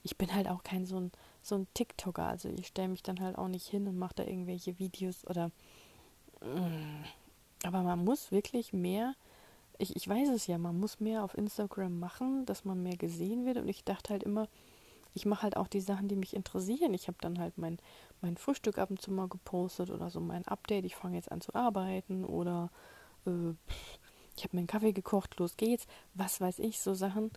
ich 0.03 0.17
bin 0.17 0.33
halt 0.33 0.47
auch 0.47 0.63
kein 0.63 0.85
so 0.85 0.99
ein, 0.99 1.11
so 1.41 1.55
ein 1.55 1.67
TikToker. 1.73 2.25
Also 2.25 2.49
ich 2.49 2.67
stelle 2.67 2.87
mich 2.87 3.03
dann 3.03 3.19
halt 3.19 3.37
auch 3.37 3.47
nicht 3.47 3.67
hin 3.67 3.87
und 3.87 3.97
mache 3.97 4.15
da 4.15 4.23
irgendwelche 4.23 4.79
Videos 4.79 5.25
oder. 5.27 5.49
Mm. 6.41 7.03
Aber 7.63 7.81
man 7.83 8.03
muss 8.03 8.31
wirklich 8.31 8.73
mehr. 8.73 9.15
Ich, 9.79 9.95
ich 9.95 10.07
weiß 10.07 10.29
es 10.29 10.47
ja, 10.47 10.57
man 10.57 10.79
muss 10.79 10.99
mehr 10.99 11.23
auf 11.23 11.37
Instagram 11.37 11.99
machen, 11.99 12.45
dass 12.45 12.65
man 12.65 12.81
mehr 12.81 12.97
gesehen 12.97 13.45
wird. 13.45 13.57
Und 13.57 13.67
ich 13.67 13.83
dachte 13.83 14.11
halt 14.11 14.23
immer, 14.23 14.47
ich 15.13 15.25
mache 15.25 15.43
halt 15.43 15.57
auch 15.57 15.67
die 15.67 15.81
Sachen, 15.81 16.07
die 16.07 16.15
mich 16.15 16.35
interessieren. 16.35 16.93
Ich 16.93 17.07
habe 17.07 17.17
dann 17.19 17.39
halt 17.39 17.57
mein, 17.57 17.77
mein 18.21 18.37
Frühstück 18.37 18.77
ab 18.77 18.91
und 18.91 19.01
zu 19.01 19.11
mal 19.11 19.27
gepostet 19.27 19.89
oder 19.89 20.09
so 20.09 20.19
mein 20.19 20.47
Update. 20.47 20.85
Ich 20.85 20.95
fange 20.95 21.15
jetzt 21.15 21.31
an 21.31 21.41
zu 21.41 21.53
arbeiten 21.53 22.23
oder 22.23 22.69
äh, 23.25 23.53
ich 24.37 24.43
habe 24.43 24.55
mir 24.55 24.59
einen 24.59 24.67
Kaffee 24.67 24.93
gekocht, 24.93 25.37
los 25.39 25.57
geht's. 25.57 25.87
Was 26.13 26.39
weiß 26.39 26.59
ich, 26.59 26.79
so 26.79 26.93
Sachen. 26.93 27.31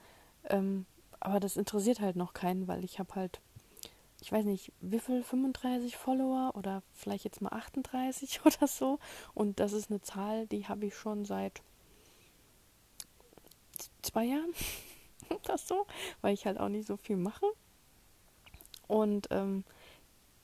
Ähm, 0.45 0.87
aber 1.19 1.41
das 1.41 1.57
interessiert 1.57 2.01
halt 2.01 2.17
noch 2.17 2.35
keinen, 2.35 2.69
weil 2.69 2.85
ich 2.85 2.99
habe 2.99 3.15
halt, 3.15 3.41
ich 4.21 4.31
weiß 4.31 4.45
nicht, 4.45 4.73
wie 4.81 5.01
viel, 5.01 5.23
35 5.23 5.97
Follower 5.97 6.53
oder 6.55 6.83
vielleicht 6.93 7.25
jetzt 7.25 7.41
mal 7.41 7.53
38 7.53 8.41
oder 8.45 8.67
so. 8.67 8.99
Und 9.35 9.61
das 9.61 9.73
ist 9.73 9.91
eine 9.91 10.03
Zahl, 10.03 10.47
die 10.47 10.69
habe 10.69 10.87
ich 10.87 10.95
schon 10.95 11.25
seit 11.25 11.63
zwei 14.03 14.25
Jahren 14.25 14.53
das 15.45 15.67
so, 15.67 15.87
weil 16.21 16.35
ich 16.35 16.45
halt 16.45 16.61
auch 16.61 16.69
nicht 16.69 16.87
so 16.87 16.97
viel 16.99 17.17
mache. 17.17 17.47
Und 18.89 19.29
ähm, 19.31 19.65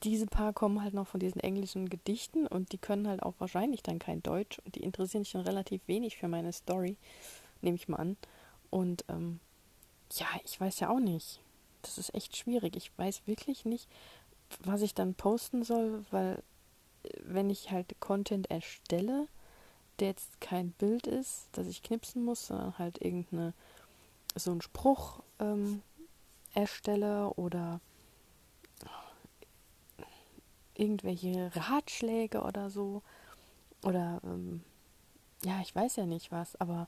diese 0.03 0.27
paar 0.27 0.53
kommen 0.53 0.83
halt 0.83 0.93
noch 0.93 1.07
von 1.07 1.19
diesen 1.19 1.41
englischen 1.41 1.89
Gedichten 1.89 2.45
und 2.45 2.71
die 2.71 2.77
können 2.77 3.07
halt 3.07 3.23
auch 3.23 3.33
wahrscheinlich 3.39 3.81
dann 3.81 3.99
kein 3.99 4.21
Deutsch 4.21 4.59
und 4.59 4.75
die 4.75 4.83
interessieren 4.83 5.23
sich 5.23 5.33
dann 5.33 5.41
relativ 5.41 5.81
wenig 5.87 6.17
für 6.17 6.27
meine 6.27 6.53
Story, 6.53 6.97
nehme 7.61 7.75
ich 7.75 7.87
mal 7.87 7.97
an. 7.97 8.17
Und 8.69 9.05
ähm, 9.09 9.39
ja, 10.11 10.27
ich 10.43 10.59
weiß 10.59 10.79
ja 10.81 10.89
auch 10.89 10.99
nicht. 10.99 11.41
Das 11.81 11.97
ist 11.97 12.13
echt 12.13 12.37
schwierig. 12.37 12.75
Ich 12.75 12.91
weiß 12.97 13.23
wirklich 13.25 13.65
nicht, 13.65 13.87
was 14.63 14.81
ich 14.81 14.93
dann 14.93 15.15
posten 15.15 15.63
soll, 15.63 16.05
weil 16.11 16.43
äh, 17.03 17.09
wenn 17.23 17.49
ich 17.49 17.71
halt 17.71 17.99
Content 17.99 18.51
erstelle, 18.51 19.27
der 19.99 20.09
jetzt 20.09 20.39
kein 20.41 20.71
Bild 20.73 21.07
ist, 21.07 21.47
das 21.53 21.67
ich 21.67 21.81
knipsen 21.81 22.23
muss, 22.23 22.47
sondern 22.47 22.77
halt 22.77 23.01
irgendeine 23.01 23.53
so 24.35 24.51
einen 24.51 24.61
Spruch 24.61 25.23
ähm, 25.39 25.81
erstelle 26.53 27.31
oder 27.31 27.81
irgendwelche 30.77 31.51
Ratschläge 31.55 32.41
oder 32.41 32.69
so 32.69 33.01
oder 33.83 34.21
ähm, 34.23 34.63
ja, 35.43 35.59
ich 35.61 35.75
weiß 35.75 35.97
ja 35.97 36.05
nicht 36.05 36.31
was, 36.31 36.55
aber 36.55 36.87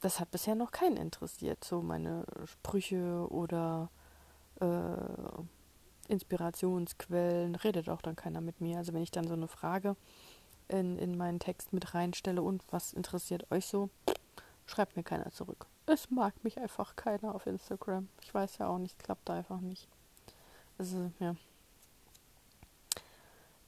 das 0.00 0.20
hat 0.20 0.30
bisher 0.30 0.54
noch 0.54 0.70
keinen 0.70 0.96
interessiert. 0.96 1.64
So 1.64 1.82
meine 1.82 2.24
Sprüche 2.44 3.26
oder 3.30 3.90
äh, 4.60 6.12
Inspirationsquellen, 6.12 7.54
redet 7.54 7.88
auch 7.88 8.02
dann 8.02 8.16
keiner 8.16 8.40
mit 8.40 8.60
mir. 8.60 8.78
Also 8.78 8.92
wenn 8.92 9.02
ich 9.02 9.10
dann 9.10 9.26
so 9.26 9.34
eine 9.34 9.48
Frage 9.48 9.96
in, 10.68 10.98
in 10.98 11.16
meinen 11.16 11.40
Text 11.40 11.72
mit 11.72 11.94
reinstelle 11.94 12.42
und 12.42 12.62
was 12.70 12.92
interessiert 12.92 13.50
euch 13.50 13.66
so, 13.66 13.90
schreibt 14.66 14.96
mir 14.96 15.02
keiner 15.02 15.30
zurück. 15.30 15.66
Es 15.86 16.10
mag 16.10 16.44
mich 16.44 16.58
einfach 16.58 16.96
keiner 16.96 17.34
auf 17.34 17.46
Instagram. 17.46 18.08
Ich 18.22 18.32
weiß 18.32 18.58
ja 18.58 18.68
auch 18.68 18.78
nicht, 18.78 18.98
klappt 18.98 19.28
einfach 19.30 19.60
nicht. 19.60 19.88
Also, 20.78 21.10
ja 21.18 21.34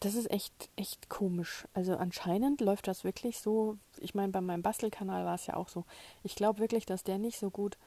das 0.01 0.15
ist 0.15 0.31
echt, 0.31 0.69
echt 0.77 1.09
komisch. 1.09 1.67
Also 1.75 1.97
anscheinend 1.97 2.61
läuft 2.61 2.87
das 2.87 3.05
wirklich 3.05 3.39
so. 3.39 3.79
Ich 3.99 4.15
meine, 4.15 4.33
bei 4.33 4.41
meinem 4.41 4.63
Bastelkanal 4.63 5.25
war 5.25 5.35
es 5.35 5.47
ja 5.47 5.57
auch 5.57 5.69
so. 5.69 5.85
Ich 6.23 6.35
glaube 6.35 6.61
wirklich, 6.61 6.87
dass 6.87 7.05
der 7.05 7.19
nicht 7.19 7.39
so 7.39 7.51
gut 7.51 7.79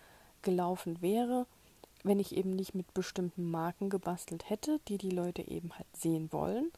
gelaufen 0.42 1.02
wäre, 1.02 1.46
wenn 2.04 2.20
ich 2.20 2.36
eben 2.36 2.56
nicht 2.56 2.74
mit 2.74 2.94
bestimmten 2.94 3.52
Marken 3.52 3.90
gebastelt 3.90 4.50
hätte, 4.50 4.80
die 4.88 4.98
die 4.98 5.12
Leute 5.12 5.48
eben 5.48 5.78
halt 5.78 5.88
sehen 5.96 6.32
wollen. 6.32 6.72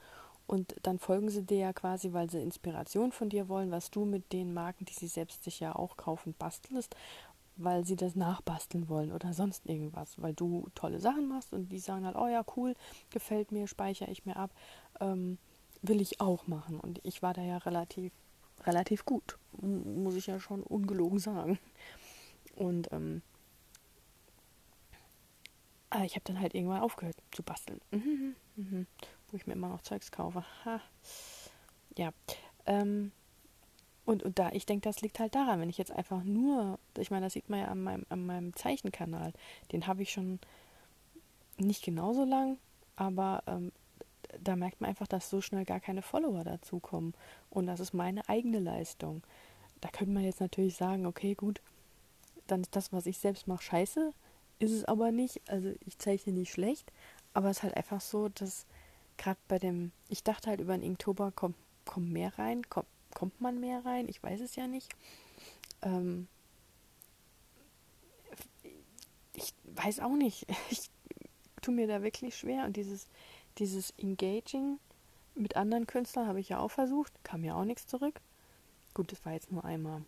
Und 0.48 0.76
dann 0.84 1.00
folgen 1.00 1.30
sie 1.30 1.44
dir 1.44 1.60
ja 1.60 1.74
quasi, 1.74 2.12
weil 2.12 2.30
sie 2.30 2.42
Inspiration 2.42 3.14
von 3.14 3.30
dir 3.30 3.48
wollen, 3.48 3.72
was 3.72 3.90
du 3.90 4.04
mit 4.04 4.34
den 4.34 4.54
Marken, 4.54 4.84
die 4.84 4.94
sie 4.94 5.08
selbst 5.08 5.46
sich 5.46 5.62
ja 5.62 5.74
auch 5.74 5.96
kaufen, 5.96 6.36
bastelst, 6.38 6.94
weil 7.64 7.86
sie 7.86 7.96
das 7.96 8.16
nachbasteln 8.16 8.90
wollen 8.90 9.12
oder 9.12 9.34
sonst 9.34 9.66
irgendwas, 9.66 10.22
weil 10.22 10.34
du 10.34 10.68
tolle 10.76 11.00
Sachen 11.00 11.28
machst 11.28 11.54
und 11.54 11.70
die 11.70 11.80
sagen 11.80 12.06
halt, 12.06 12.16
oh 12.16 12.28
ja, 12.28 12.44
cool, 12.56 12.76
gefällt 13.10 13.52
mir, 13.52 13.68
speichere 13.68 14.10
ich 14.10 14.26
mir 14.26 14.38
ab 14.38 14.52
ähm, 15.02 15.38
will 15.82 16.00
ich 16.00 16.22
auch 16.22 16.48
machen. 16.48 16.80
Und 16.80 17.00
ich 17.04 17.22
war 17.22 17.34
da 17.34 17.42
ja 17.42 17.58
relativ, 17.58 18.14
relativ 18.64 19.06
gut, 19.06 19.38
muss 19.62 20.16
ich 20.16 20.28
ja 20.28 20.40
schon 20.40 20.64
ungelogen 20.64 21.20
sagen. 21.20 21.60
Und 22.56 22.92
ähm, 22.92 23.22
ich 26.06 26.16
habe 26.16 26.24
dann 26.24 26.40
halt 26.40 26.56
irgendwann 26.56 26.82
aufgehört 26.82 27.18
zu 27.32 27.44
basteln. 27.44 27.82
Mhm, 27.92 28.36
mhm, 28.56 28.64
mhm. 28.64 28.88
Wo 29.30 29.38
ich 29.38 29.46
mir 29.48 29.54
immer 29.54 29.70
noch 29.70 29.82
Zeugs 29.82 30.12
kaufe. 30.12 30.46
Ha. 30.66 30.80
Ja. 31.98 32.12
Ähm, 32.66 33.12
und, 34.12 34.24
und 34.24 34.40
da, 34.40 34.50
ich 34.52 34.66
denke, 34.66 34.90
das 34.90 35.00
liegt 35.00 35.20
halt 35.20 35.36
daran, 35.36 35.62
wenn 35.62 35.70
ich 35.70 35.78
jetzt 35.78 35.94
einfach 35.94 36.22
nur, 36.26 36.78
ich 36.98 37.12
meine, 37.12 37.28
das 37.28 37.34
sieht 37.34 37.50
man 37.50 37.60
ja 37.60 37.68
an 37.68 37.82
meinem, 37.82 38.06
an 38.10 38.26
meinem 38.26 38.54
Zeichenkanal, 38.58 39.32
den 39.72 39.88
habe 39.88 40.02
ich 40.02 40.12
schon 40.12 40.38
nicht 41.58 41.82
genauso 41.82 42.26
lang, 42.26 42.58
aber 42.98 43.42
ähm, 43.48 43.72
da 44.44 44.58
merkt 44.58 44.82
man 44.82 44.90
einfach, 44.90 45.08
dass 45.08 45.30
so 45.30 45.40
schnell 45.40 45.64
gar 45.64 45.80
keine 45.80 46.02
Follower 46.02 46.44
dazukommen. 46.44 47.14
Und 47.50 47.68
das 47.68 47.80
ist 47.80 47.94
meine 47.94 48.28
eigene 48.28 48.60
Leistung. 48.60 49.24
Da 49.80 49.88
könnte 49.88 50.14
man 50.14 50.26
jetzt 50.26 50.42
natürlich 50.42 50.76
sagen, 50.76 51.06
okay, 51.06 51.34
gut, 51.34 51.62
dann 52.48 52.64
ist 52.64 52.76
das, 52.76 52.92
was 52.92 53.06
ich 53.06 53.18
selbst 53.18 53.48
mache, 53.48 53.64
scheiße. 53.64 54.12
Ist 54.60 54.72
es 54.74 54.84
aber 54.84 55.14
nicht. 55.14 55.40
Also 55.48 55.72
ich 55.86 55.98
zeichne 56.00 56.34
nicht 56.34 56.52
schlecht. 56.52 56.92
Aber 57.34 57.50
es 57.50 57.60
ist 57.60 57.64
halt 57.64 57.78
einfach 57.78 58.02
so, 58.02 58.28
dass 58.28 58.66
gerade 59.18 59.40
bei 59.48 59.58
dem, 59.58 59.94
ich 60.10 60.22
dachte 60.22 60.50
halt 60.50 60.60
über 60.60 60.74
den 60.74 60.84
Inktober 60.84 61.32
kommt, 61.32 61.56
kommt 61.86 62.12
mehr 62.12 62.38
rein, 62.38 62.70
kommt, 62.70 62.88
kommt 63.22 63.40
man 63.40 63.60
mehr 63.60 63.86
rein, 63.86 64.10
ich 64.10 64.24
weiß 64.24 64.42
es 64.42 64.56
ja 64.56 64.66
nicht. 64.66 64.90
Ähm, 65.84 66.28
ich 69.36 69.54
weiß 69.66 70.00
auch 70.00 70.16
nicht. 70.16 70.48
Ich 70.72 70.90
tue 71.62 71.76
mir 71.76 71.86
da 71.86 72.02
wirklich 72.02 72.36
schwer 72.36 72.66
und 72.66 72.76
dieses 72.78 73.08
dieses 73.60 73.92
Engaging 74.00 74.80
Mit 75.36 75.56
anderen 75.56 75.86
Künstlern 75.86 76.26
habe 76.28 76.40
ich 76.40 76.50
ja 76.50 76.58
auch 76.58 76.72
versucht, 76.72 77.14
kam 77.24 77.44
ja 77.44 77.54
auch 77.54 77.64
nichts 77.64 77.86
zurück. 77.86 78.20
Gut, 78.96 79.12
das 79.12 79.24
war 79.24 79.34
jetzt 79.34 79.52
nur 79.52 79.64
einmal. 79.64 80.04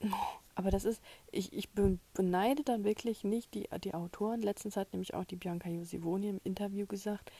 Aber 0.54 0.70
das 0.70 0.86
ist, 0.86 1.02
ich, 1.30 1.52
ich 1.52 1.68
beneide 2.14 2.62
dann 2.64 2.84
wirklich 2.84 3.22
nicht 3.22 3.52
die, 3.52 3.68
die 3.84 3.92
Autoren. 3.92 4.40
Letztens 4.40 4.78
hat 4.78 4.94
nämlich 4.94 5.12
auch 5.12 5.26
die 5.26 5.36
Bianca 5.36 5.68
Josivoni 5.68 6.30
im 6.30 6.40
Interview 6.42 6.86
gesagt, 6.86 7.30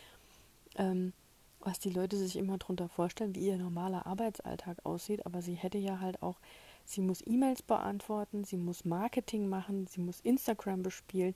ähm, 0.77 1.15
was 1.61 1.79
die 1.79 1.91
Leute 1.91 2.17
sich 2.17 2.37
immer 2.37 2.59
darunter 2.59 2.89
vorstellen, 2.89 3.35
wie 3.35 3.47
ihr 3.47 3.59
normaler 3.59 4.07
Arbeitsalltag 4.07 4.79
aussieht. 4.85 5.27
Aber 5.27 5.43
sie 5.43 5.55
hätte 5.55 5.79
ja 5.79 6.01
halt 6.01 6.23
auch, 6.23 6.39
sie 6.85 7.01
muss 7.01 7.27
E-Mails 7.27 7.63
beantworten, 7.63 8.45
sie 8.45 8.57
muss 8.57 8.85
Marketing 8.85 9.49
machen, 9.49 9.87
sie 9.87 10.01
muss 10.01 10.21
Instagram 10.21 10.83
bespielen. 10.83 11.35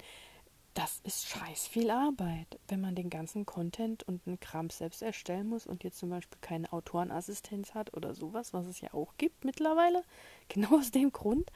Das 0.73 1.01
ist 1.05 1.29
scheiß 1.29 1.69
viel 1.69 1.91
Arbeit, 1.91 2.59
wenn 2.67 2.81
man 2.81 2.97
den 2.97 3.09
ganzen 3.09 3.47
Content 3.47 4.03
und 4.03 4.27
einen 4.27 4.41
Kram 4.41 4.71
selbst 4.71 5.03
erstellen 5.03 5.47
muss 5.47 5.67
und 5.67 5.85
jetzt 5.85 5.99
zum 5.99 6.11
Beispiel 6.11 6.39
keine 6.41 6.73
Autorenassistenz 6.73 7.75
hat 7.75 7.95
oder 7.95 8.13
sowas, 8.13 8.53
was 8.53 8.67
es 8.67 8.81
ja 8.81 8.93
auch 8.93 9.15
gibt 9.17 9.45
mittlerweile. 9.45 10.03
Genau 10.49 10.77
aus 10.79 10.91
dem 10.91 11.13
Grund, 11.13 11.51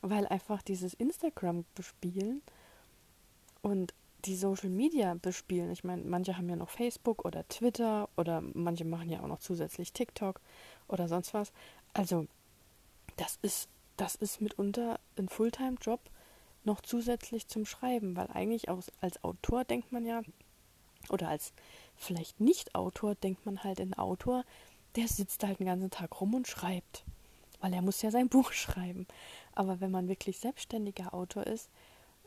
weil 0.00 0.26
einfach 0.28 0.62
dieses 0.62 0.94
Instagram 0.94 1.64
bespielen 1.74 2.42
und 3.62 3.94
die 4.24 4.36
Social 4.36 4.70
Media 4.70 5.14
bespielen. 5.14 5.70
Ich 5.70 5.84
meine, 5.84 6.02
manche 6.02 6.36
haben 6.36 6.48
ja 6.48 6.56
noch 6.56 6.70
Facebook 6.70 7.24
oder 7.24 7.46
Twitter 7.48 8.08
oder 8.16 8.40
manche 8.40 8.84
machen 8.84 9.10
ja 9.10 9.20
auch 9.20 9.28
noch 9.28 9.40
zusätzlich 9.40 9.92
TikTok 9.92 10.40
oder 10.88 11.08
sonst 11.08 11.34
was. 11.34 11.52
Also, 11.92 12.26
das 13.16 13.38
ist, 13.42 13.68
das 13.96 14.14
ist 14.14 14.40
mitunter 14.40 15.00
ein 15.16 15.28
Fulltime-Job 15.28 16.00
noch 16.64 16.80
zusätzlich 16.80 17.48
zum 17.48 17.66
Schreiben, 17.66 18.16
weil 18.16 18.28
eigentlich 18.28 18.68
aus, 18.68 18.90
als 19.00 19.22
Autor 19.24 19.64
denkt 19.64 19.92
man 19.92 20.06
ja, 20.06 20.22
oder 21.08 21.28
als 21.28 21.52
vielleicht 21.96 22.40
Nicht-Autor 22.40 23.14
denkt 23.16 23.44
man 23.44 23.64
halt, 23.64 23.80
ein 23.80 23.94
Autor, 23.94 24.44
der 24.96 25.08
sitzt 25.08 25.42
halt 25.44 25.58
den 25.58 25.66
ganzen 25.66 25.90
Tag 25.90 26.20
rum 26.20 26.34
und 26.34 26.46
schreibt, 26.46 27.04
weil 27.60 27.72
er 27.72 27.82
muss 27.82 28.02
ja 28.02 28.10
sein 28.10 28.28
Buch 28.30 28.52
schreiben. 28.52 29.06
Aber 29.54 29.80
wenn 29.80 29.90
man 29.90 30.08
wirklich 30.08 30.38
selbstständiger 30.38 31.12
Autor 31.14 31.46
ist, 31.46 31.68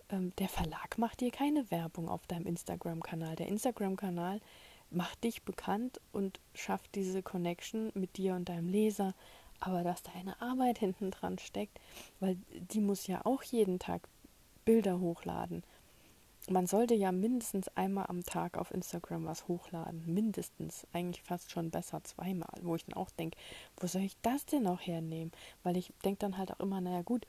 ähm, 0.10 0.34
der 0.38 0.50
Verlag 0.50 0.98
macht 0.98 1.22
dir 1.22 1.32
keine 1.32 1.70
Werbung 1.72 2.10
auf 2.10 2.26
deinem 2.28 2.46
Instagram-Kanal. 2.46 3.36
Der 3.36 3.48
Instagram-Kanal 3.48 4.42
macht 4.92 5.24
dich 5.24 5.44
bekannt 5.44 6.00
und 6.12 6.40
schafft 6.54 6.96
diese 6.96 7.24
Connection 7.24 7.92
mit 7.94 8.18
dir 8.18 8.36
und 8.36 8.50
deinem 8.50 8.70
Leser. 8.70 9.14
Aber 9.60 9.84
dass 9.84 10.04
deine 10.04 10.40
Arbeit 10.42 10.80
hinten 10.80 11.12
dran 11.12 11.40
steckt, 11.40 11.80
weil 12.20 12.38
die 12.52 12.82
muss 12.82 13.08
ja 13.08 13.26
auch 13.26 13.42
jeden 13.44 13.80
Tag 13.80 14.08
Bilder 14.66 15.00
hochladen. 15.00 15.64
Man 16.48 16.68
sollte 16.68 16.94
ja 16.94 17.12
mindestens 17.12 17.70
einmal 17.70 18.06
am 18.08 18.24
Tag 18.24 18.58
auf 18.58 18.72
Instagram 18.72 19.26
was 19.26 19.48
hochladen. 19.48 20.04
Mindestens. 20.06 20.86
Eigentlich 20.94 21.24
fast 21.24 21.52
schon 21.52 21.72
besser 21.72 22.04
zweimal. 22.04 22.54
Wo 22.62 22.76
ich 22.76 22.86
dann 22.86 22.96
auch 22.96 23.10
denke, 23.12 23.38
wo 23.78 23.88
soll 23.88 24.04
ich 24.04 24.16
das 24.22 24.46
denn 24.46 24.68
auch 24.68 24.82
hernehmen? 24.82 25.32
Weil 25.64 25.78
ich 25.78 25.92
denke 26.04 26.20
dann 26.20 26.38
halt 26.38 26.52
auch 26.52 26.60
immer, 26.60 26.82
naja 26.82 27.02
gut, 27.02 27.26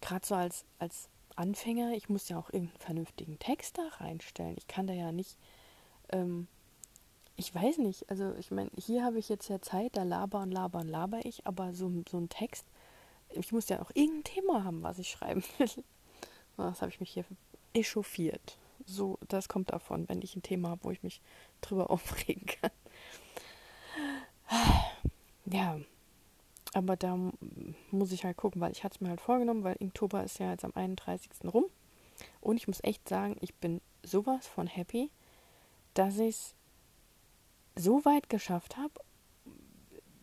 gerade 0.00 0.26
so 0.26 0.34
als, 0.34 0.64
als 0.80 1.08
Anfänger, 1.36 1.92
ich 1.92 2.08
muss 2.08 2.28
ja 2.28 2.38
auch 2.38 2.50
irgendeinen 2.50 2.80
vernünftigen 2.80 3.38
Text 3.38 3.78
da 3.78 3.88
reinstellen. 3.98 4.56
Ich 4.56 4.66
kann 4.66 4.86
da 4.86 4.92
ja 4.92 5.12
nicht, 5.12 5.38
ähm, 6.10 6.48
ich 7.36 7.54
weiß 7.54 7.78
nicht, 7.78 8.08
also 8.10 8.34
ich 8.34 8.50
meine, 8.50 8.70
hier 8.76 9.04
habe 9.04 9.18
ich 9.18 9.28
jetzt 9.28 9.48
ja 9.48 9.60
Zeit, 9.60 9.96
da 9.96 10.02
laber 10.02 10.40
und 10.40 10.52
laber 10.52 10.80
und 10.80 10.88
laber 10.88 11.24
ich, 11.24 11.46
aber 11.46 11.74
so, 11.74 11.90
so 12.08 12.18
ein 12.18 12.28
Text, 12.28 12.66
ich 13.30 13.52
muss 13.52 13.68
ja 13.68 13.80
auch 13.80 13.90
irgendein 13.94 14.24
Thema 14.24 14.64
haben, 14.64 14.82
was 14.82 14.98
ich 14.98 15.10
schreiben 15.10 15.42
will. 15.58 15.68
Das 16.58 16.82
habe 16.82 16.90
ich 16.90 17.00
mich 17.00 17.10
hier 17.10 17.24
echauffiert. 17.72 18.58
So, 18.84 19.18
das 19.26 19.48
kommt 19.48 19.70
davon, 19.70 20.06
wenn 20.10 20.20
ich 20.20 20.36
ein 20.36 20.42
Thema 20.42 20.68
habe, 20.68 20.84
wo 20.84 20.90
ich 20.90 21.02
mich 21.02 21.22
drüber 21.62 21.90
aufregen 21.90 22.44
kann. 22.46 22.70
Ja, 25.46 25.80
aber 26.74 26.96
da 26.96 27.18
muss 27.90 28.12
ich 28.12 28.24
halt 28.24 28.36
gucken, 28.36 28.60
weil 28.60 28.72
ich 28.72 28.84
hatte 28.84 28.96
es 28.96 29.00
mir 29.00 29.10
halt 29.10 29.20
vorgenommen, 29.20 29.64
weil 29.64 29.76
Inktober 29.76 30.24
ist 30.24 30.38
ja 30.38 30.50
jetzt 30.50 30.64
am 30.64 30.72
31. 30.74 31.30
rum. 31.52 31.66
Und 32.40 32.56
ich 32.56 32.66
muss 32.66 32.82
echt 32.82 33.08
sagen, 33.08 33.36
ich 33.40 33.54
bin 33.54 33.80
sowas 34.02 34.46
von 34.46 34.66
happy, 34.66 35.10
dass 35.94 36.18
ich 36.18 36.36
es 36.36 36.54
so 37.76 38.04
weit 38.04 38.28
geschafft 38.28 38.76
habe. 38.76 38.92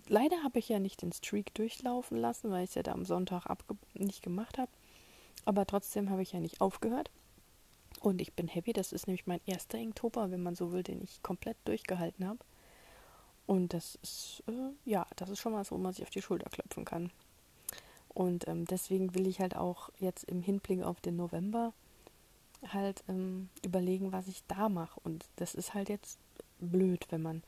Leider 0.08 0.44
habe 0.44 0.58
ich 0.58 0.70
ja 0.70 0.80
nicht 0.80 1.02
den 1.04 1.12
Streak 1.12 1.54
durchlaufen 1.54 2.18
lassen, 2.18 2.50
weil 2.50 2.64
ich 2.64 2.72
es 2.72 2.76
ja 2.76 2.84
da 2.84 2.94
am 2.94 3.06
Sonntag 3.06 3.46
nicht 3.94 4.24
gemacht 4.24 4.58
habe. 4.58 4.72
Aber 5.46 5.68
trotzdem 5.68 6.10
habe 6.10 6.24
ich 6.24 6.32
ja 6.32 6.40
nicht 6.40 6.62
aufgehört. 6.62 7.12
Und 8.02 8.22
ich 8.22 8.34
bin 8.34 8.48
happy, 8.48 8.74
das 8.74 8.92
ist 8.92 9.08
nämlich 9.08 9.28
mein 9.28 9.42
erster 9.46 9.78
Inktober, 9.78 10.32
wenn 10.32 10.42
man 10.42 10.56
so 10.56 10.72
will, 10.72 10.84
den 10.84 11.02
ich 11.02 11.22
komplett 11.22 11.58
durchgehalten 11.66 12.28
habe. 12.28 12.40
Und 13.50 13.74
das 13.74 13.98
ist, 14.04 14.44
äh, 14.48 14.52
ja, 14.86 15.08
das 15.16 15.32
ist 15.32 15.40
schon 15.40 15.54
was, 15.54 15.72
wo 15.72 15.78
man 15.80 15.92
sich 15.92 16.04
auf 16.04 16.12
die 16.12 16.22
Schulter 16.22 16.52
klopfen 16.52 16.86
kann. 16.86 17.10
Und 18.10 18.48
ähm, 18.48 18.66
deswegen 18.66 19.16
will 19.16 19.26
ich 19.26 19.40
halt 19.40 19.56
auch 19.56 19.90
jetzt 19.98 20.26
im 20.26 20.44
Hinblick 20.44 20.84
auf 20.84 21.02
den 21.02 21.16
November 21.16 21.74
halt 22.72 23.04
ähm, 23.08 23.50
überlegen, 23.66 24.12
was 24.12 24.28
ich 24.28 24.44
da 24.48 24.70
mache. 24.70 25.00
Und 25.04 25.26
das 25.38 25.56
ist 25.56 25.74
halt 25.74 25.90
jetzt 25.90 26.20
blöd, 26.60 27.08
wenn 27.10 27.24
man 27.24 27.42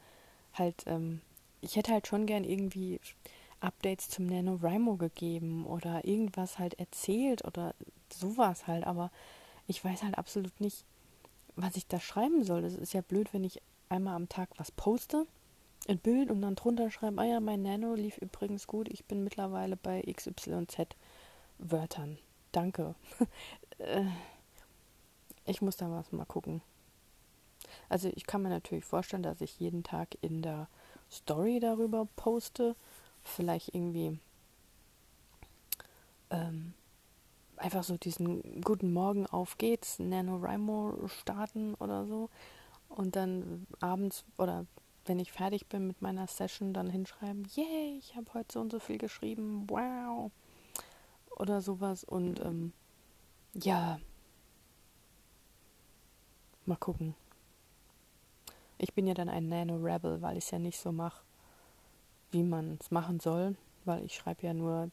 halt, 0.56 0.86
ähm, 0.88 1.22
ich 1.62 1.76
hätte 1.76 1.92
halt 1.92 2.08
schon 2.08 2.26
gern 2.26 2.46
irgendwie 2.46 3.00
Updates 3.60 4.10
zum 4.10 4.26
NaNoWriMo 4.26 4.96
gegeben 4.96 5.68
oder 5.68 6.04
irgendwas 6.04 6.58
halt 6.58 6.80
erzählt 6.80 7.46
oder 7.46 7.76
sowas 8.12 8.66
halt, 8.66 8.88
aber 8.88 9.12
ich 9.68 9.86
weiß 9.86 10.02
halt 10.02 10.18
absolut 10.18 10.60
nicht, 10.62 10.84
was 11.56 11.76
ich 11.76 11.86
da 11.86 12.00
schreiben 12.00 12.44
soll. 12.44 12.64
Es 12.64 12.74
ist 12.74 12.94
ja 12.94 13.02
blöd, 13.02 13.36
wenn 13.36 13.44
ich 13.44 13.62
einmal 13.88 14.16
am 14.16 14.30
Tag 14.30 14.50
was 14.58 14.72
poste, 14.72 15.28
ein 15.88 16.00
Bild 16.00 16.32
und 16.32 16.42
dann 16.42 16.56
drunter 16.56 16.92
schreibe, 16.92 17.22
ah 17.22 17.26
ja, 17.26 17.40
mein 17.40 17.62
Nano 17.62 17.96
lief 17.96 18.18
übrigens 18.18 18.68
gut, 18.68 18.88
ich 18.90 19.06
bin 19.06 19.24
mittlerweile 19.24 19.78
bei 19.78 20.02
XYZ 20.02 20.96
Wörtern. 21.58 22.18
Danke. 22.52 22.96
Äh, 23.80 24.06
ich 25.46 25.64
muss 25.64 25.76
da 25.76 25.90
was 25.90 26.12
mal 26.12 26.26
gucken. 26.26 26.62
Also 27.90 28.12
ich 28.14 28.28
kann 28.28 28.44
mir 28.44 28.50
natürlich 28.50 28.86
vorstellen, 28.86 29.24
dass 29.24 29.42
ich 29.42 29.60
jeden 29.60 29.82
Tag 29.82 30.16
in 30.22 30.44
der 30.44 30.68
Story 31.10 31.60
darüber 31.60 32.08
poste 32.16 32.76
vielleicht 33.24 33.74
irgendwie 33.74 34.20
ähm, 36.30 36.76
einfach 37.58 37.84
so 37.84 37.98
diesen 37.98 38.62
guten 38.62 38.94
Morgen 38.94 39.26
auf 39.28 39.58
geht's, 39.58 40.00
NaNoWriMo 40.00 41.08
starten 41.08 41.74
oder 41.76 42.06
so 42.06 42.30
und 42.90 43.16
dann 43.16 43.68
abends 43.80 44.26
oder 44.38 44.66
wenn 45.06 45.20
ich 45.20 45.32
fertig 45.32 45.68
bin 45.68 45.88
mit 45.88 46.02
meiner 46.02 46.28
Session, 46.28 46.74
dann 46.74 46.90
hinschreiben, 46.90 47.48
yay, 47.56 47.98
ich 47.98 48.16
habe 48.16 48.34
heute 48.34 48.54
so 48.54 48.62
und 48.62 48.72
so 48.72 48.80
viel 48.80 48.98
geschrieben, 48.98 49.66
wow 49.70 50.32
oder 51.38 51.62
sowas 51.62 52.04
und 52.04 52.40
ähm, 52.42 52.74
ja, 53.54 54.00
mal 56.66 56.78
gucken. 56.78 57.16
Ich 58.78 58.94
bin 58.94 59.08
ja 59.08 59.14
dann 59.14 59.30
ein 59.30 59.50
Nano-Rebel, 59.50 60.22
weil 60.22 60.38
ich 60.38 60.46
es 60.46 60.52
ja 60.52 60.60
nicht 60.60 60.80
so 60.80 60.92
mache 60.92 61.22
wie 62.32 62.44
man 62.44 62.78
es 62.80 62.92
machen 62.92 63.20
soll, 63.20 63.56
weil 63.86 64.04
ich 64.06 64.16
schreibe 64.16 64.46
ja 64.46 64.54
nur 64.54 64.90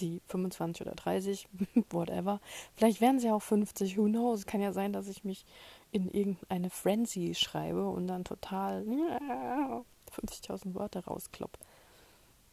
die 0.00 0.20
25 0.26 0.82
oder 0.86 0.94
30, 0.94 1.48
whatever. 1.90 2.40
Vielleicht 2.74 3.00
werden 3.00 3.20
sie 3.20 3.30
auch 3.30 3.42
50, 3.42 3.96
who 3.98 4.04
knows. 4.04 4.40
Es 4.40 4.46
kann 4.46 4.60
ja 4.60 4.72
sein, 4.72 4.92
dass 4.92 5.06
ich 5.06 5.22
mich 5.22 5.44
in 5.92 6.10
irgendeine 6.10 6.70
Frenzy 6.70 7.34
schreibe 7.34 7.86
und 7.86 8.06
dann 8.06 8.24
total 8.24 8.82
50.000 8.82 10.74
Worte 10.74 11.04
rausklopp. 11.04 11.58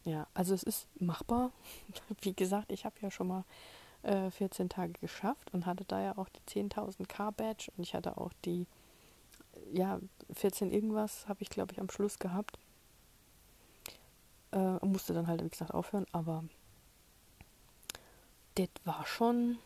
Ja, 0.04 0.26
also 0.34 0.54
es 0.54 0.62
ist 0.62 0.86
machbar. 1.00 1.50
Wie 2.20 2.34
gesagt, 2.34 2.70
ich 2.70 2.84
habe 2.84 2.96
ja 3.00 3.10
schon 3.10 3.28
mal 3.28 3.44
äh, 4.02 4.30
14 4.30 4.68
Tage 4.68 4.92
geschafft 5.00 5.52
und 5.52 5.66
hatte 5.66 5.84
da 5.84 6.00
ja 6.02 6.16
auch 6.16 6.28
die 6.28 6.60
10.000 6.60 7.06
K-Badge 7.06 7.70
und 7.76 7.82
ich 7.82 7.94
hatte 7.94 8.16
auch 8.18 8.32
die, 8.44 8.66
ja, 9.72 10.00
14 10.32 10.70
irgendwas 10.70 11.28
habe 11.28 11.42
ich 11.42 11.50
glaube 11.50 11.72
ich 11.72 11.80
am 11.80 11.90
Schluss 11.90 12.18
gehabt. 12.18 12.58
Äh, 14.52 14.84
musste 14.84 15.14
dann 15.14 15.26
halt, 15.26 15.44
wie 15.44 15.48
gesagt, 15.48 15.72
aufhören, 15.72 16.06
aber 16.12 16.44
das 18.56 18.68
war 18.84 19.06
schon, 19.06 19.58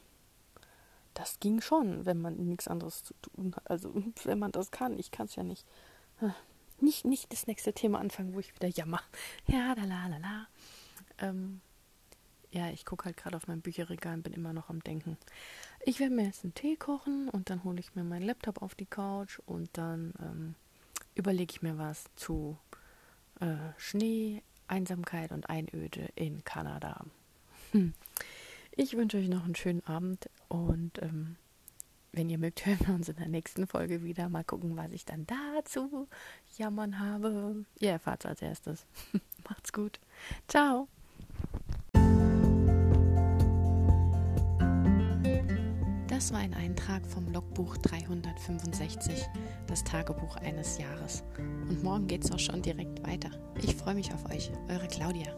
das 1.15 1.41
ging 1.41 1.61
schon, 1.61 2.05
wenn 2.07 2.21
man 2.21 2.37
nichts 2.37 2.69
anderes 2.69 3.05
zu 3.05 3.15
tun 3.23 3.55
hat. 3.55 3.71
Also, 3.71 3.95
wenn 4.25 4.39
man 4.39 4.53
das 4.53 4.71
kann, 4.71 4.99
ich 4.99 5.11
kann 5.11 5.27
es 5.27 5.37
ja 5.37 5.43
nicht. 5.43 5.67
Nicht, 6.81 7.05
nicht 7.05 7.33
das 7.33 7.47
nächste 7.47 7.73
Thema 7.73 8.01
anfangen, 8.01 8.35
wo 8.35 8.41
ich 8.41 8.55
wieder 8.55 8.69
jammer. 8.69 9.01
Ja, 9.47 9.75
la 9.75 9.85
la 9.85 10.07
la 10.09 10.19
la. 10.19 10.47
Ähm, 11.19 11.61
ja, 12.51 12.71
ich 12.71 12.85
gucke 12.85 13.07
halt 13.07 13.17
gerade 13.17 13.37
auf 13.37 13.49
mein 13.49 13.61
Bücherregal 13.61 14.15
und 14.15 14.23
bin 14.23 14.33
immer 14.33 14.53
noch 14.53 14.71
am 14.71 14.83
Denken. 14.83 15.17
Ich 15.85 15.99
werde 15.99 16.15
mir 16.15 16.25
jetzt 16.25 16.45
einen 16.45 16.55
Tee 16.55 16.77
kochen 16.77 17.29
und 17.29 17.51
dann 17.51 17.65
hole 17.65 17.81
ich 17.81 17.95
mir 17.95 18.05
meinen 18.05 18.25
Laptop 18.25 18.63
auf 18.63 18.75
die 18.75 18.87
Couch 18.87 19.41
und 19.47 19.71
dann 19.73 20.15
ähm, 20.21 20.55
überlege 21.15 21.53
ich 21.53 21.63
mir 21.63 21.79
was 21.79 22.05
zu 22.17 22.57
äh, 23.41 23.57
Schnee, 23.77 24.43
Einsamkeit 24.69 25.33
und 25.33 25.49
Einöde 25.51 26.09
in 26.15 26.45
Kanada. 26.45 27.05
Hm. 27.73 27.93
Ich 28.77 28.97
wünsche 28.97 29.19
euch 29.19 29.29
noch 29.29 29.45
einen 29.45 29.55
schönen 29.55 29.87
Abend 29.87 30.29
und 30.49 31.01
ähm, 31.01 31.37
wenn 32.13 32.29
ihr 32.29 32.39
mögt, 32.39 32.67
hören 32.67 32.81
wir 32.87 32.95
uns 32.95 33.09
in 33.09 33.17
der 33.17 33.29
nächsten 33.29 33.67
Folge 33.67 34.03
wieder. 34.03 34.29
Mal 34.29 34.45
gucken, 34.45 34.77
was 34.77 34.91
ich 34.93 35.05
dann 35.05 35.27
dazu 35.27 36.09
jammern 36.57 36.99
habe. 36.99 37.65
Ihr 37.79 37.91
erfahrt 37.91 38.25
es 38.25 38.27
als 38.27 38.43
erstes. 38.43 38.87
Macht's 39.49 39.73
gut. 39.73 40.01
Ciao. 40.49 40.89
Das 46.09 46.33
war 46.33 46.39
ein 46.41 46.55
Eintrag 46.55 47.07
vom 47.07 47.33
Logbuch 47.33 47.77
365, 47.79 49.27
das 49.67 49.85
Tagebuch 49.85 50.37
eines 50.37 50.79
Jahres. 50.79 51.23
Und 51.39 51.83
morgen 51.83 52.07
geht's 52.07 52.31
auch 52.31 52.39
schon 52.39 52.63
direkt 52.63 53.05
weiter. 53.07 53.31
Ich 53.61 53.75
freue 53.75 53.95
mich 53.95 54.13
auf 54.13 54.25
euch, 54.31 54.51
eure 54.69 54.87
Claudia. 54.89 55.35